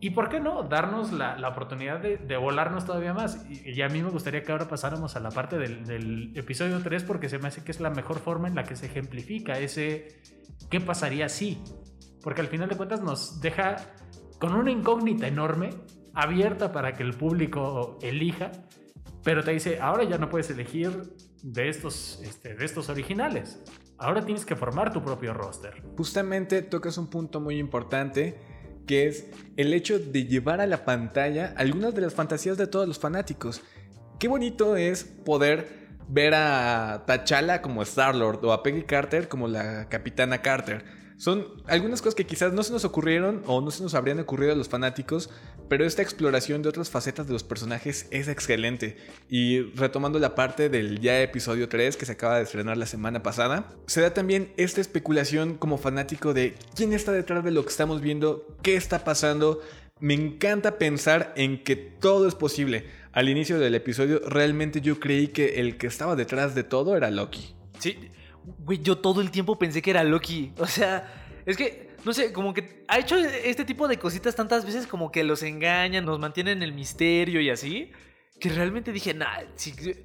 y 0.00 0.10
por 0.10 0.30
qué 0.30 0.40
no 0.40 0.62
darnos 0.62 1.12
la, 1.12 1.36
la 1.36 1.48
oportunidad 1.48 2.00
de, 2.00 2.16
de, 2.16 2.36
volarnos 2.38 2.86
todavía 2.86 3.12
más. 3.12 3.44
Y, 3.50 3.82
a 3.82 3.88
mí 3.88 4.02
me 4.02 4.08
gustaría 4.08 4.42
que 4.42 4.50
ahora 4.50 4.66
pasáramos 4.66 5.14
a 5.14 5.20
la 5.20 5.28
parte 5.30 5.58
del, 5.58 5.84
del, 5.84 6.32
episodio 6.36 6.80
3 6.80 7.04
porque 7.04 7.28
se 7.28 7.38
me 7.38 7.48
hace 7.48 7.62
que 7.62 7.70
es 7.70 7.80
la 7.80 7.90
mejor 7.90 8.18
forma 8.18 8.48
en 8.48 8.54
la 8.54 8.64
que 8.64 8.76
se 8.76 8.86
ejemplifica 8.86 9.58
ese 9.58 10.20
qué 10.70 10.80
pasaría 10.80 11.28
si. 11.28 11.62
Porque 12.22 12.40
al 12.40 12.48
final 12.48 12.68
de 12.70 12.76
cuentas 12.76 13.02
nos 13.02 13.42
deja 13.42 13.76
con 14.38 14.54
una 14.54 14.70
incógnita 14.70 15.26
enorme 15.26 15.70
abierta 16.14 16.72
para 16.72 16.94
que 16.94 17.02
el 17.02 17.12
público 17.14 17.98
elija 18.02 18.50
Pero 19.22 19.44
te 19.44 19.52
dice, 19.52 19.80
ahora 19.80 20.04
ya 20.04 20.16
no 20.16 20.30
puedes 20.30 20.48
elegir 20.48 21.14
de 21.42 21.68
estos, 21.68 22.20
este, 22.24 22.54
de 22.54 22.64
estos 22.64 22.88
originales. 22.88 23.62
Ahora 23.98 24.24
tienes 24.24 24.46
que 24.46 24.56
formar 24.56 24.94
tu 24.94 25.02
propio 25.02 25.34
roster. 25.34 25.82
Justamente 25.94 26.62
tocas 26.62 26.96
un 26.96 27.10
punto 27.10 27.38
muy 27.38 27.58
importante 27.58 28.38
que 28.86 29.06
es 29.06 29.26
el 29.56 29.72
hecho 29.74 29.98
de 29.98 30.24
llevar 30.24 30.60
a 30.60 30.66
la 30.66 30.84
pantalla 30.84 31.54
algunas 31.56 31.94
de 31.94 32.00
las 32.00 32.14
fantasías 32.14 32.56
de 32.56 32.66
todos 32.66 32.88
los 32.88 32.98
fanáticos. 32.98 33.62
Qué 34.18 34.28
bonito 34.28 34.76
es 34.76 35.04
poder 35.04 35.80
ver 36.08 36.34
a 36.34 37.04
T'Challa 37.06 37.62
como 37.62 37.82
Star-Lord 37.82 38.44
o 38.44 38.52
a 38.52 38.62
Peggy 38.62 38.82
Carter 38.82 39.28
como 39.28 39.48
la 39.48 39.88
Capitana 39.88 40.42
Carter. 40.42 40.99
Son 41.20 41.48
algunas 41.66 42.00
cosas 42.00 42.14
que 42.14 42.24
quizás 42.24 42.54
no 42.54 42.62
se 42.62 42.72
nos 42.72 42.86
ocurrieron 42.86 43.42
o 43.44 43.60
no 43.60 43.70
se 43.70 43.82
nos 43.82 43.92
habrían 43.92 44.20
ocurrido 44.20 44.52
a 44.52 44.56
los 44.56 44.70
fanáticos, 44.70 45.28
pero 45.68 45.84
esta 45.84 46.00
exploración 46.00 46.62
de 46.62 46.70
otras 46.70 46.88
facetas 46.88 47.26
de 47.26 47.34
los 47.34 47.44
personajes 47.44 48.06
es 48.10 48.26
excelente. 48.26 48.96
Y 49.28 49.60
retomando 49.74 50.18
la 50.18 50.34
parte 50.34 50.70
del 50.70 50.98
ya 50.98 51.20
episodio 51.20 51.68
3 51.68 51.98
que 51.98 52.06
se 52.06 52.12
acaba 52.12 52.38
de 52.38 52.44
estrenar 52.44 52.78
la 52.78 52.86
semana 52.86 53.22
pasada, 53.22 53.68
se 53.86 54.00
da 54.00 54.14
también 54.14 54.54
esta 54.56 54.80
especulación 54.80 55.58
como 55.58 55.76
fanático 55.76 56.32
de 56.32 56.54
quién 56.74 56.94
está 56.94 57.12
detrás 57.12 57.44
de 57.44 57.50
lo 57.50 57.64
que 57.64 57.70
estamos 57.70 58.00
viendo, 58.00 58.56
qué 58.62 58.76
está 58.76 59.04
pasando. 59.04 59.60
Me 59.98 60.14
encanta 60.14 60.78
pensar 60.78 61.34
en 61.36 61.62
que 61.62 61.76
todo 61.76 62.28
es 62.28 62.34
posible. 62.34 62.86
Al 63.12 63.28
inicio 63.28 63.58
del 63.58 63.74
episodio 63.74 64.22
realmente 64.26 64.80
yo 64.80 64.98
creí 64.98 65.28
que 65.28 65.60
el 65.60 65.76
que 65.76 65.86
estaba 65.86 66.16
detrás 66.16 66.54
de 66.54 66.64
todo 66.64 66.96
era 66.96 67.10
Loki. 67.10 67.54
Sí, 67.78 67.98
Güey, 68.44 68.80
yo 68.82 68.98
todo 68.98 69.20
el 69.20 69.30
tiempo 69.30 69.58
pensé 69.58 69.82
que 69.82 69.90
era 69.90 70.04
Loki. 70.04 70.52
O 70.58 70.66
sea, 70.66 71.06
es 71.46 71.56
que, 71.56 71.90
no 72.04 72.12
sé, 72.12 72.32
como 72.32 72.54
que 72.54 72.84
ha 72.88 72.98
hecho 72.98 73.16
este 73.16 73.64
tipo 73.64 73.88
de 73.88 73.98
cositas 73.98 74.34
tantas 74.34 74.64
veces 74.64 74.86
como 74.86 75.10
que 75.10 75.24
los 75.24 75.42
engañan, 75.42 76.04
nos 76.04 76.18
mantienen 76.18 76.62
el 76.62 76.72
misterio 76.72 77.40
y 77.40 77.50
así. 77.50 77.92
Que 78.38 78.48
realmente 78.48 78.90
dije, 78.92 79.12
nah, 79.12 79.40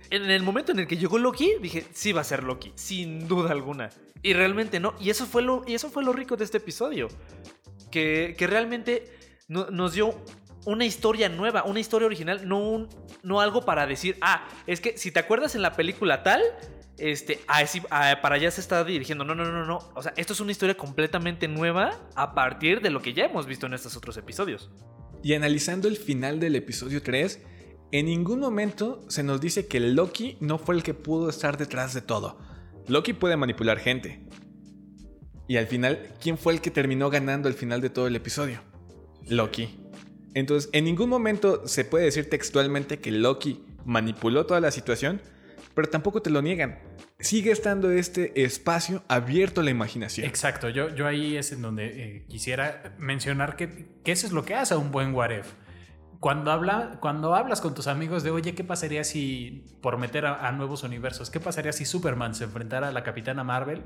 en 0.10 0.30
el 0.30 0.44
momento 0.44 0.74
en 0.74 0.80
el 0.80 0.88
que 0.88 0.98
llegó 0.98 1.18
Loki, 1.18 1.54
dije, 1.62 1.86
sí 1.94 2.12
va 2.12 2.22
a 2.22 2.26
ser 2.26 2.44
Loki, 2.44 2.74
sin 2.76 3.28
duda 3.28 3.52
alguna. 3.52 3.90
Y 4.22 4.34
realmente 4.34 4.80
no. 4.80 4.94
Y 5.00 5.10
eso 5.10 5.26
fue 5.26 5.42
lo, 5.42 5.64
y 5.66 5.74
eso 5.74 5.90
fue 5.90 6.04
lo 6.04 6.12
rico 6.12 6.36
de 6.36 6.44
este 6.44 6.58
episodio. 6.58 7.08
Que, 7.92 8.36
que 8.38 8.46
realmente 8.46 9.06
nos 9.48 9.94
dio 9.94 10.20
una 10.66 10.86
historia 10.86 11.30
nueva, 11.30 11.64
una 11.64 11.80
historia 11.80 12.08
original, 12.08 12.48
no, 12.48 12.60
un, 12.60 12.90
no 13.24 13.40
algo 13.40 13.64
para 13.64 13.86
decir, 13.86 14.18
ah, 14.22 14.48
es 14.68 14.82
que 14.82 14.98
si 14.98 15.12
te 15.12 15.20
acuerdas 15.20 15.56
en 15.56 15.62
la 15.62 15.74
película 15.74 16.24
tal, 16.24 16.42
este, 16.98 17.40
para 18.22 18.36
allá 18.36 18.52
se 18.52 18.62
está 18.62 18.84
dirigiendo. 18.84 19.24
No, 19.24 19.36
no, 19.36 19.46
no, 19.46 19.66
no. 19.66 19.80
O 19.96 20.02
sea, 20.02 20.14
esto 20.18 20.34
es 20.34 20.40
una 20.40 20.52
historia 20.52 20.76
completamente 20.76 21.48
nueva 21.48 22.00
a 22.16 22.34
partir 22.34 22.82
de 22.82 22.90
lo 22.90 23.02
que 23.02 23.14
ya 23.14 23.26
hemos 23.26 23.46
visto 23.46 23.66
en 23.66 23.74
estos 23.74 23.96
otros 23.98 24.18
episodios. 24.18 24.72
Y 25.24 25.34
analizando 25.34 25.88
el 25.88 25.98
final 25.98 26.40
del 26.40 26.56
episodio 26.56 27.02
3, 27.02 27.42
en 27.92 28.06
ningún 28.06 28.40
momento 28.40 29.04
se 29.10 29.24
nos 29.24 29.42
dice 29.42 29.68
que 29.68 29.80
Loki 29.80 30.38
no 30.40 30.58
fue 30.58 30.76
el 30.76 30.84
que 30.84 30.94
pudo 30.94 31.30
estar 31.30 31.58
detrás 31.58 31.94
de 31.94 32.02
todo. 32.02 32.40
Loki 32.88 33.14
puede 33.14 33.38
manipular 33.38 33.80
gente. 33.80 34.28
Y 35.48 35.58
al 35.58 35.68
final, 35.68 36.14
¿quién 36.22 36.38
fue 36.38 36.54
el 36.54 36.62
que 36.62 36.72
terminó 36.72 37.10
ganando 37.10 37.48
al 37.48 37.54
final 37.54 37.82
de 37.82 37.90
todo 37.90 38.08
el 38.08 38.16
episodio? 38.16 38.62
Loki. 39.28 39.80
Entonces, 40.34 40.70
en 40.74 40.86
ningún 40.86 41.10
momento 41.10 41.68
se 41.68 41.86
puede 41.86 42.06
decir 42.06 42.30
textualmente 42.30 43.00
que 43.00 43.12
Loki 43.12 43.64
manipuló 43.86 44.46
toda 44.46 44.60
la 44.60 44.72
situación, 44.72 45.22
pero 45.76 45.90
tampoco 45.90 46.22
te 46.22 46.30
lo 46.30 46.42
niegan. 46.42 46.80
Sigue 47.20 47.52
estando 47.52 47.92
este 47.92 48.44
espacio 48.44 49.04
abierto 49.08 49.62
a 49.62 49.64
la 49.64 49.72
imaginación. 49.72 50.26
Exacto, 50.26 50.70
yo, 50.70 50.90
yo 50.96 51.06
ahí 51.06 51.36
es 51.36 51.52
en 51.52 51.62
donde 51.62 51.86
eh, 51.86 52.26
quisiera 52.28 52.96
mencionar 52.98 53.56
que, 53.58 54.00
eso 54.06 54.26
es 54.26 54.34
lo 54.34 54.46
que 54.46 54.56
hace 54.56 54.76
un 54.76 54.92
buen 54.92 55.14
what 55.14 55.32
Cuando, 56.20 56.52
habla, 56.52 56.98
cuando 57.02 57.36
hablas 57.36 57.62
con 57.62 57.76
tus 57.76 57.88
amigos 57.88 58.24
de, 58.24 58.32
oye, 58.32 58.56
¿qué 58.56 58.64
pasaría 58.64 59.04
si, 59.04 59.66
por 59.82 59.98
meter 59.98 60.26
a, 60.26 60.52
nuevos 60.54 60.84
universos, 60.84 61.30
qué 61.30 61.40
pasaría 61.40 61.74
si 61.74 61.86
Superman 61.86 62.34
se 62.34 62.46
enfrentara 62.46 62.88
a 62.88 62.92
la 62.92 63.04
Capitana 63.04 63.44
Marvel? 63.44 63.84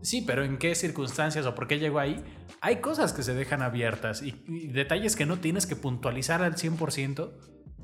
Sí, 0.00 0.22
pero 0.24 0.44
¿en 0.44 0.58
qué 0.58 0.76
circunstancias 0.76 1.44
o 1.46 1.56
por 1.56 1.66
qué 1.66 1.80
llegó 1.80 1.98
ahí? 1.98 2.22
Hay 2.60 2.76
cosas 2.76 3.12
que 3.12 3.24
se 3.24 3.34
dejan 3.34 3.62
abiertas 3.62 4.22
y 4.22 4.32
detalles 4.68 5.16
que 5.16 5.26
no 5.26 5.38
tienes 5.38 5.66
que 5.66 5.74
puntualizar 5.74 6.42
al 6.42 6.54
100%, 6.54 7.32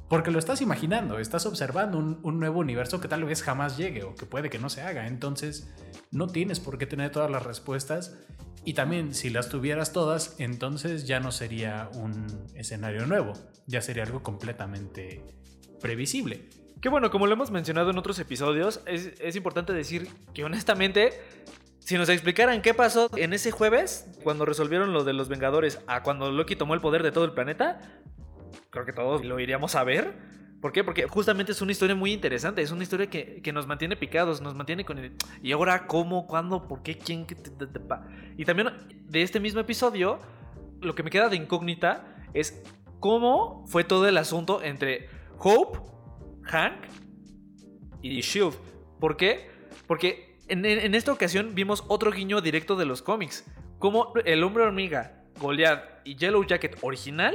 porque 0.09 0.31
lo 0.31 0.39
estás 0.39 0.61
imaginando, 0.61 1.19
estás 1.19 1.47
observando 1.47 1.99
un, 1.99 2.39
nuevo 2.39 2.61
universo 2.61 3.01
que 3.01 3.09
tal 3.09 3.25
vez 3.25 3.43
jamás 3.43 3.77
llegue 3.77 4.05
o 4.05 4.15
que 4.15 4.27
puede 4.27 4.51
que 4.51 4.59
no 4.59 4.69
se 4.69 4.83
haga. 4.83 5.07
Entonces, 5.07 5.71
no 6.11 6.27
tienes 6.27 6.61
por 6.61 6.79
qué 6.79 6.87
tener 6.87 7.11
todas 7.11 7.31
las 7.31 7.43
respuestas. 7.43 8.17
Y 8.65 8.75
también, 8.75 9.15
si 9.15 9.31
las 9.31 9.49
tuvieras 9.49 9.93
todas, 9.93 10.37
entonces 10.39 11.07
ya 11.07 11.21
no 11.21 11.33
sería 11.33 11.89
un 11.95 12.27
escenario 12.55 13.07
nuevo, 13.07 13.33
ya 13.67 13.81
sería 13.81 14.05
algo 14.05 14.23
completamente 14.23 15.23
previsible. 15.81 16.49
Que 16.81 16.89
bueno, 16.89 17.11
como 17.11 17.27
lo 17.27 17.33
hemos 17.33 17.51
mencionado 17.51 17.91
en 17.91 17.99
otros 17.99 18.19
episodios, 18.19 18.81
es, 18.87 19.13
es 19.21 19.37
importante 19.37 19.73
decir 19.73 20.09
que 20.35 20.45
honestamente 20.45 21.13
si 21.85 21.99
nos 21.99 22.09
explicaran 22.09 22.63
qué 22.63 22.73
pasó 22.73 23.11
en 23.15 23.35
ese 23.35 23.51
jueves, 23.51 24.07
cuando 24.23 24.47
resolvieron 24.47 24.95
lo 24.95 25.05
de 25.05 25.13
los 25.13 25.29
Vengadores, 25.29 25.81
a 25.87 26.03
cuando 26.03 26.31
Loki 26.33 26.57
tomó 26.57 26.73
el 26.73 26.81
poder 26.81 27.03
de 27.03 27.13
todo 27.13 27.27
el 27.27 27.33
planeta, 27.33 27.79
creo 28.75 28.85
que 28.85 28.93
todos 28.93 29.25
lo 29.25 29.39
iríamos 29.39 29.75
a 29.77 29.85
ver. 29.85 30.13
¿Por 30.61 30.73
qué? 30.73 30.83
Porque 30.83 31.07
justamente 31.07 31.53
es 31.53 31.63
una 31.63 31.73
historia 31.73 31.95
muy 31.95 32.13
interesante, 32.13 32.61
es 32.61 32.71
una 32.71 32.83
historia 32.83 33.09
que, 33.09 33.51
nos 33.53 33.67
mantiene 33.67 33.97
picados, 33.97 34.41
nos 34.41 34.55
mantiene 34.55 34.85
con 34.85 34.99
el... 34.99 35.13
¿Y 35.43 35.53
ahora 35.53 35.87
cómo? 35.87 36.27
¿Cuándo? 36.27 36.67
¿Por 36.67 36.83
qué? 36.83 36.99
¿Quién? 36.99 37.27
Y 38.37 38.45
también 38.45 38.71
de 39.07 39.23
este 39.23 39.41
mismo 39.41 39.61
episodio, 39.61 40.19
lo 40.81 40.95
que 40.95 41.03
me 41.03 41.11
queda 41.11 41.29
de 41.29 41.37
incógnita 41.37 42.17
es 42.33 42.63
cómo 42.99 43.65
fue 43.69 43.85
todo 43.85 44.09
el 44.09 44.17
asunto 44.17 44.63
entre 44.63 45.09
Hope, 45.39 45.79
Hank 46.45 46.87
y 48.03 48.21
Shield. 48.23 48.55
¿Por 48.99 49.17
qué? 49.17 49.51
Porque 49.87 50.39
en, 50.49 50.65
en 50.65 50.95
esta 50.95 51.13
ocasión 51.13 51.55
vimos 51.55 51.85
otro 51.89 52.11
guiño 52.11 52.41
directo 52.41 52.75
de 52.75 52.87
los 52.87 53.03
cómics. 53.03 53.45
Como 53.79 54.15
el 54.25 54.43
hombre 54.43 54.65
hormiga, 54.65 55.25
Goliath 55.39 56.01
y 56.05 56.17
Yellow 56.17 56.45
Jacket 56.45 56.79
original 56.81 57.35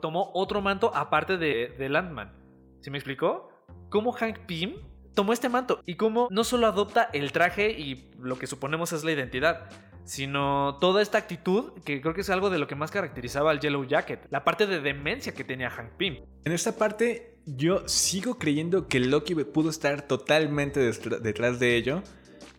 tomó 0.00 0.30
otro 0.34 0.60
manto 0.60 0.92
aparte 0.94 1.36
de, 1.36 1.88
Landman. 1.88 2.32
¿Sí 2.80 2.90
me 2.90 2.98
explicó? 2.98 3.50
¿Cómo 3.88 4.12
Hank 4.12 4.40
Pym 4.46 4.76
tomó 5.14 5.32
este 5.32 5.48
manto 5.48 5.80
y 5.84 5.96
cómo 5.96 6.28
no 6.30 6.44
solo 6.44 6.66
adopta 6.66 7.10
el 7.12 7.32
traje 7.32 7.70
y 7.70 8.10
lo 8.18 8.38
que 8.38 8.46
suponemos 8.46 8.92
es 8.92 9.02
la 9.02 9.12
identidad, 9.12 9.68
sino 10.04 10.78
toda 10.80 11.02
esta 11.02 11.18
actitud 11.18 11.72
que 11.84 12.00
creo 12.00 12.14
que 12.14 12.20
es 12.20 12.30
algo 12.30 12.50
de 12.50 12.58
lo 12.58 12.66
que 12.66 12.74
más 12.74 12.90
caracterizaba 12.90 13.50
al 13.50 13.60
Yellow 13.60 13.84
Jacket, 13.84 14.26
la 14.30 14.44
parte 14.44 14.66
de 14.66 14.80
demencia 14.80 15.34
que 15.34 15.44
tenía 15.44 15.70
Hank 15.70 15.92
Pym. 15.96 16.24
En 16.44 16.52
esta 16.52 16.76
parte 16.76 17.38
yo 17.46 17.88
sigo 17.88 18.38
creyendo 18.38 18.88
que 18.88 19.00
Loki 19.00 19.34
pudo 19.34 19.70
estar 19.70 20.02
totalmente 20.02 20.80
detrás 20.80 21.58
de 21.58 21.76
ello, 21.76 22.02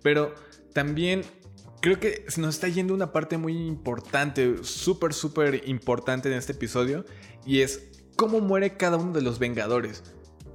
pero 0.02 0.34
también 0.74 1.22
creo 1.82 2.00
que 2.00 2.26
nos 2.38 2.56
está 2.56 2.68
yendo 2.68 2.94
una 2.94 3.12
parte 3.12 3.38
muy 3.38 3.56
importante, 3.56 4.64
súper, 4.64 5.14
súper 5.14 5.68
importante 5.68 6.30
en 6.30 6.38
este 6.38 6.54
episodio, 6.54 7.06
y 7.46 7.62
es 7.62 8.04
cómo 8.16 8.42
muere 8.42 8.78
cada 8.78 8.98
uno 8.98 9.14
de 9.14 9.22
los 9.22 9.40
Vengadores. 9.40 10.04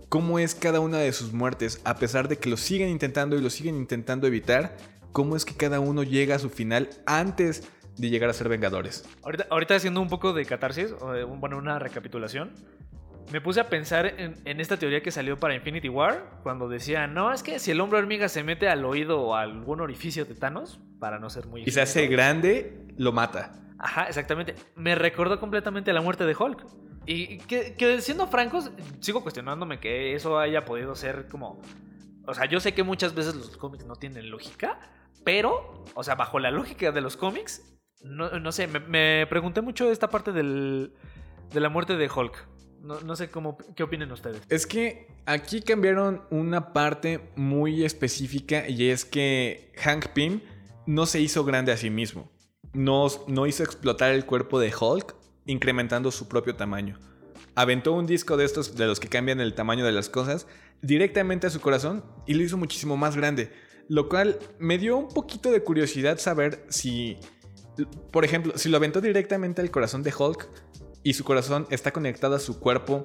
Cómo 0.09 0.39
es 0.39 0.55
cada 0.55 0.81
una 0.81 0.99
de 0.99 1.13
sus 1.13 1.33
muertes, 1.33 1.81
a 1.85 1.97
pesar 1.97 2.29
de 2.29 2.37
que 2.39 2.49
lo 2.49 2.57
siguen 2.57 2.89
intentando 2.89 3.37
y 3.37 3.43
lo 3.43 3.51
siguen 3.51 3.77
intentando 3.77 4.27
evitar, 4.27 4.77
cómo 5.13 5.35
es 5.35 5.45
que 5.45 5.55
cada 5.55 5.81
uno 5.81 6.03
llega 6.03 6.37
a 6.37 6.39
su 6.39 6.51
final 6.51 6.91
antes 7.07 7.69
de 7.97 8.11
llegar 8.11 8.31
a 8.31 8.33
ser 8.33 8.49
Vengadores. 8.49 9.05
Ahorita, 9.23 9.47
ahorita 9.51 9.75
haciendo 9.77 10.01
un 10.01 10.09
poco 10.09 10.33
de 10.33 10.45
catarsis, 10.45 10.95
bueno, 11.39 11.59
una 11.59 11.79
recapitulación 11.79 12.53
me 13.33 13.41
puse 13.41 13.61
a 13.61 13.69
pensar 13.69 14.07
en, 14.19 14.61
esta 14.61 14.77
teoría 14.77 15.03
que 15.03 15.11
salió 15.11 15.39
para 15.39 15.55
Infinity 15.55 15.89
War, 15.89 16.41
cuando 16.43 16.69
decía, 16.69 17.07
no, 17.07 17.33
es 17.33 17.43
que 17.43 17.59
si 17.59 17.71
el 17.71 17.81
hombre 17.81 17.99
hormiga 17.99 18.29
se 18.29 18.45
mete 18.45 18.69
al 18.69 18.85
oído 18.85 19.21
o 19.21 19.35
a 19.35 19.43
algún 19.43 19.81
orificio 19.81 20.25
de 20.25 20.35
Thanos, 20.35 20.81
para 21.05 21.19
no 21.19 21.29
ser 21.29 21.47
muy... 21.49 21.65
Y 21.67 21.71
se 21.71 21.83
hace 21.83 22.07
grande, 22.07 22.83
lo 22.97 23.13
mata. 23.13 23.53
Ajá, 23.79 24.05
exactamente. 24.05 24.55
Me 24.75 24.95
recordó 24.95 25.39
completamente 25.39 25.93
la 25.93 26.01
muerte 26.01 26.25
de 26.25 26.35
Hulk. 26.35 26.65
Y 27.05 27.37
que, 27.41 27.75
que 27.75 28.01
siendo 28.01 28.27
francos, 28.27 28.71
sigo 29.01 29.21
cuestionándome 29.21 29.81
que 29.81 30.15
eso 30.15 30.39
haya 30.39 30.65
podido 30.65 30.95
ser 30.95 31.29
como... 31.29 31.61
O 32.27 32.33
sea, 32.33 32.47
yo 32.47 32.59
sé 32.59 32.73
que 32.73 32.85
muchas 32.85 33.15
veces 33.15 33.35
los 33.35 33.55
cómics 33.59 33.85
no 33.85 33.97
tienen 33.97 34.31
lógica, 34.31 34.81
pero, 35.27 35.85
o 35.93 36.03
sea, 36.03 36.15
bajo 36.15 36.39
la 36.39 36.51
lógica 36.51 36.91
de 36.91 37.03
los 37.03 37.19
cómics, 37.19 37.63
no, 38.03 38.31
no 38.41 38.51
sé, 38.51 38.67
me, 38.67 38.81
me, 38.81 39.27
pregunté 39.29 39.61
mucho 39.61 39.91
esta 39.91 40.09
parte 40.09 40.33
del, 40.33 40.95
de 41.53 41.61
la 41.61 41.69
muerte 41.69 41.99
de 41.99 42.09
Hulk. 42.09 42.49
No, 42.81 43.15
sé 43.15 43.29
cómo, 43.31 43.59
qué 43.77 43.83
opinen 43.83 44.11
ustedes. 44.11 44.41
Es 44.49 44.67
que 44.67 45.07
aquí 45.27 45.61
cambiaron 45.61 46.23
una 46.31 46.73
parte 46.73 47.31
muy 47.37 47.85
específica 47.85 48.67
y 48.69 48.89
es 48.89 49.05
que 49.05 49.71
Hank 49.83 50.09
Pym 50.09 50.41
no 50.87 51.07
se 51.07 51.21
hizo 51.21 51.45
grande 51.45 51.73
a 51.73 51.77
sí 51.77 51.91
mismo. 51.91 52.31
No, 52.73 53.07
no 53.29 53.47
hizo 53.47 53.63
explotar 53.63 54.13
el 54.13 54.27
cuerpo 54.27 54.59
de 54.59 54.73
Hulk 54.75 55.15
incrementando 55.47 56.11
su 56.11 56.29
propio 56.29 56.57
tamaño. 56.57 56.99
Aventó 57.55 57.93
un 57.93 58.07
disco 58.07 58.37
de 58.37 58.45
estos 58.45 58.75
de 58.75 58.87
los 58.87 58.99
que 58.99 59.09
cambian 59.09 59.41
el 59.41 59.55
tamaño 59.55 59.85
de 59.85 59.93
las 59.93 60.09
cosas 60.09 60.47
directamente 60.83 61.47
a 61.47 61.51
su 61.51 61.61
corazón 61.61 62.05
y 62.27 62.35
lo 62.35 62.43
hizo 62.43 62.57
muchísimo 62.57 62.97
más 62.97 63.17
grande. 63.17 63.53
Lo 63.89 64.09
cual 64.09 64.39
me 64.59 64.79
dio 64.79 64.97
un 64.97 65.09
poquito 65.09 65.51
de 65.51 65.63
curiosidad 65.63 66.19
saber 66.19 66.65
si, 66.69 67.19
por 68.11 68.25
ejemplo, 68.25 68.57
si 68.57 68.69
lo 68.69 68.79
aventó 68.79 69.01
directamente 69.01 69.61
al 69.61 69.71
corazón 69.71 70.03
de 70.03 70.13
Hulk, 70.17 70.49
y 71.07 71.13
su 71.13 71.23
corazón 71.23 71.67
está 71.69 71.93
conectado 71.93 72.35
a 72.35 72.39
su 72.41 72.59
cuerpo, 72.59 73.05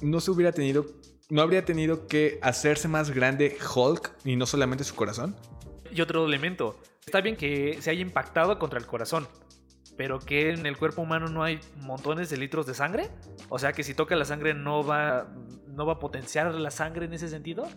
no 0.00 0.20
se 0.20 0.30
hubiera 0.30 0.50
tenido 0.50 0.86
¿no 1.30 1.42
habría 1.42 1.64
tenido 1.64 2.06
que 2.06 2.38
hacerse 2.42 2.88
más 2.88 3.10
grande 3.10 3.56
Hulk 3.74 4.12
y 4.24 4.36
no 4.36 4.46
solamente 4.46 4.84
su 4.84 4.94
corazón? 4.94 5.36
Y 5.90 6.00
otro 6.00 6.26
elemento. 6.26 6.78
Está 7.06 7.20
bien 7.20 7.36
que 7.36 7.78
se 7.80 7.90
haya 7.90 8.00
impactado 8.00 8.58
contra 8.58 8.78
el 8.78 8.86
corazón, 8.86 9.28
pero 9.96 10.18
que 10.18 10.50
en 10.50 10.66
el 10.66 10.76
cuerpo 10.76 11.02
humano 11.02 11.28
no 11.28 11.42
hay 11.42 11.60
montones 11.76 12.30
de 12.30 12.36
litros 12.36 12.66
de 12.66 12.74
sangre. 12.74 13.10
O 13.48 13.58
sea 13.58 13.72
que 13.72 13.82
si 13.82 13.94
toca 13.94 14.16
la 14.16 14.24
sangre 14.24 14.54
no 14.54 14.84
va, 14.84 15.28
no 15.68 15.86
va 15.86 15.94
a 15.94 15.98
potenciar 15.98 16.52
la 16.54 16.70
sangre 16.70 17.06
en 17.06 17.12
ese 17.12 17.28
sentido. 17.28 17.68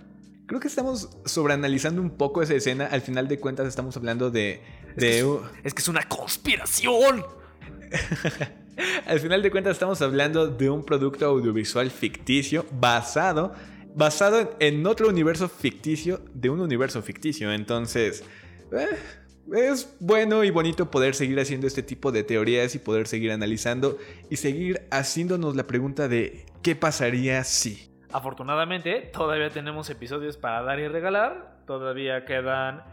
Creo 0.46 0.62
que 0.62 0.70
estamos 0.70 1.10
sobreanalizando 1.26 2.02
un 2.02 2.12
poco 2.12 2.42
esa 2.42 2.54
escena. 2.54 2.86
Al 2.86 3.02
final 3.02 3.28
de 3.28 3.38
cuentas 3.40 3.68
estamos 3.68 3.98
hablando 3.98 4.32
de... 4.32 4.62
de... 4.96 5.20
Es, 5.20 5.26
que 5.26 5.30
es, 5.30 5.66
es 5.66 5.74
que 5.74 5.82
es 5.82 5.88
una 5.90 6.04
conspiración. 6.04 7.26
Al 9.08 9.20
final 9.20 9.42
de 9.42 9.52
cuentas 9.52 9.74
estamos 9.74 10.02
hablando 10.02 10.48
de 10.48 10.70
un 10.70 10.86
producto 10.86 11.26
audiovisual 11.26 11.90
ficticio 11.90 12.66
basado, 12.72 13.54
basado 13.96 14.56
en 14.60 14.86
otro 14.86 15.10
universo 15.10 15.50
ficticio 15.50 16.22
de 16.34 16.50
un 16.50 16.62
universo 16.62 17.02
ficticio. 17.02 17.52
Entonces, 17.52 18.24
eh, 18.72 18.98
es 19.54 19.96
bueno 20.00 20.44
y 20.44 20.52
bonito 20.52 20.92
poder 20.92 21.16
seguir 21.16 21.40
haciendo 21.40 21.68
este 21.68 21.84
tipo 21.84 22.12
de 22.12 22.24
teorías 22.24 22.76
y 22.76 22.80
poder 22.80 23.08
seguir 23.08 23.32
analizando 23.32 23.98
y 24.30 24.38
seguir 24.38 24.88
haciéndonos 24.92 25.56
la 25.56 25.66
pregunta 25.66 26.08
de 26.08 26.46
¿qué 26.62 26.76
pasaría 26.76 27.44
si? 27.44 27.92
Afortunadamente, 28.12 29.10
todavía 29.14 29.50
tenemos 29.50 29.90
episodios 29.90 30.38
para 30.38 30.62
dar 30.62 30.80
y 30.80 30.88
regalar. 30.88 31.64
Todavía 31.66 32.26
quedan 32.26 32.84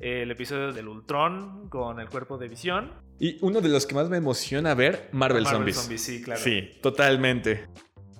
el 0.00 0.30
episodio 0.30 0.72
del 0.72 0.88
Ultron 0.88 1.68
con 1.68 2.00
el 2.00 2.08
cuerpo 2.08 2.38
de 2.38 2.48
visión. 2.48 2.92
Y 3.18 3.38
uno 3.40 3.60
de 3.60 3.68
los 3.68 3.86
que 3.86 3.94
más 3.94 4.08
me 4.08 4.16
emociona 4.16 4.74
ver, 4.74 5.08
Marvel, 5.12 5.44
Marvel 5.44 5.46
Zombies. 5.46 5.76
Zombies, 5.76 6.02
sí, 6.02 6.22
claro. 6.22 6.40
Sí, 6.40 6.70
totalmente. 6.82 7.68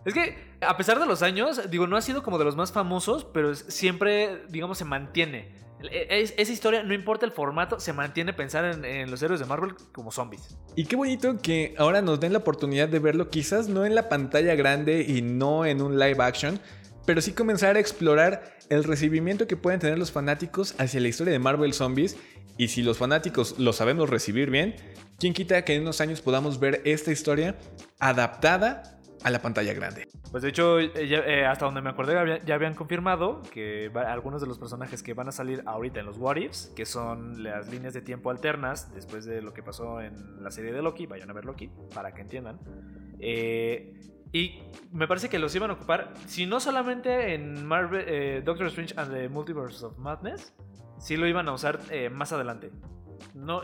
Es 0.05 0.15
que, 0.15 0.57
a 0.61 0.77
pesar 0.77 0.99
de 1.01 1.07
los 1.07 1.23
años, 1.23 1.71
digo, 1.71 1.87
no 1.87 1.97
ha 1.97 2.03
sido 2.03 2.23
como 2.23 2.39
de 2.39 2.45
los 2.45 2.57
más 2.57 2.73
famosos, 2.73 3.25
pero 3.25 3.55
siempre, 3.55 4.43
digamos, 4.49 4.79
se 4.79 4.85
mantiene. 4.85 5.57
Es, 5.91 6.35
esa 6.37 6.53
historia, 6.53 6.83
no 6.83 6.95
importa 6.95 7.27
el 7.27 7.33
formato, 7.33 7.81
se 7.81 7.93
mantiene 7.93 8.33
pensar 8.33 8.65
en, 8.65 8.85
en, 8.85 9.11
los 9.11 9.23
héroes 9.23 9.41
de 9.41 9.47
Marvel 9.47 9.75
como 9.93 10.13
zombies. 10.13 10.57
Y 10.77 10.85
qué 10.85 10.97
bonito 10.97 11.41
que 11.41 11.75
ahora 11.79 12.03
nos 12.03 12.21
den 12.21 12.33
la 12.33 12.39
oportunidad 12.39 12.89
de 12.89 12.99
verlo, 12.99 13.31
quizás 13.31 13.69
no 13.69 13.85
en 13.85 13.95
la 13.95 14.09
pantalla 14.09 14.55
grande 14.55 15.05
y 15.07 15.23
no 15.23 15.67
en 15.67 15.83
un 15.83 15.99
live 15.99 16.23
action, 16.23 16.61
pero 17.07 17.21
sí 17.21 17.33
comenzar 17.33 17.77
a 17.77 17.81
explorar 17.81 18.59
el 18.69 18.85
recibimiento 18.85 19.47
que 19.47 19.57
pueden 19.57 19.81
tener 19.81 19.99
los 19.99 20.13
fanáticos 20.13 20.75
hacia 20.79 21.01
la 21.01 21.09
historia 21.09 21.33
de 21.33 21.39
Marvel 21.39 21.75
Zombies. 21.75 22.17
Y 22.59 22.69
si 22.69 22.83
los 22.83 22.99
fanáticos 22.99 23.59
lo 23.59 23.73
sabemos 23.73 24.11
recibir 24.11 24.51
bien, 24.51 24.77
¿quién 25.19 25.35
quita 25.35 25.65
que 25.65 25.75
en 25.75 25.83
unos 25.83 26.01
años 26.01 26.21
podamos 26.21 26.61
ver 26.61 26.81
esta 26.85 27.11
historia 27.11 27.57
adaptada 27.99 29.01
a 29.23 29.31
la 29.31 29.41
pantalla 29.41 29.73
grande? 29.75 30.09
Pues 30.31 30.43
de 30.43 30.49
hecho, 30.49 30.81
ya, 30.81 31.19
eh, 31.19 31.47
hasta 31.47 31.65
donde 31.65 31.83
me 31.83 31.91
acordé, 31.91 32.41
ya, 32.45 32.55
habían 32.55 32.75
confirmado 32.75 33.43
que 33.53 33.91
algunos 33.95 34.41
de 34.41 34.47
los 34.47 34.59
personajes 34.59 35.03
que 35.03 35.15
van 35.15 35.29
a 35.29 35.33
salir 35.33 35.63
ahorita 35.67 36.01
en 36.01 36.07
los 36.07 36.19
What 36.19 36.37
Ifs, 36.37 36.73
que 36.75 36.87
son 36.87 37.43
las 37.43 37.71
líneas 37.71 37.95
de 37.95 38.03
tiempo 38.03 38.31
alternas 38.31 38.93
después 38.95 39.25
de 39.25 39.43
lo 39.43 39.53
que 39.53 39.63
pasó 39.63 40.01
en 40.01 40.43
la 40.43 40.51
serie 40.51 40.73
de 40.73 40.83
Loki, 40.83 41.07
vayan 41.07 41.31
a 41.31 41.33
ver 41.33 41.45
Loki, 41.45 41.71
para 41.95 42.13
que 42.13 42.23
entiendan. 42.23 42.59
Eh, 43.21 43.95
y 44.33 44.63
me 44.91 45.07
parece 45.07 45.29
que 45.29 45.39
los 45.39 45.55
iban 45.55 45.71
a 45.71 45.75
ocupar, 45.75 46.15
si 46.27 46.47
no 46.47 46.59
solamente 46.59 47.35
en 47.35 47.69
eh, 47.93 48.43
Doctor 48.45 48.67
Strange 48.69 48.95
and 48.97 49.13
the 49.13 49.29
Multiverse 49.29 49.85
of 49.85 49.99
Madness, 49.99 50.55
sí 50.99 51.17
lo 51.17 51.27
iban 51.27 51.49
a 51.49 51.53
usar 51.53 51.81
eh, 51.91 52.09
más 52.09 52.33
adelante. 52.33 52.71
No, 53.35 53.61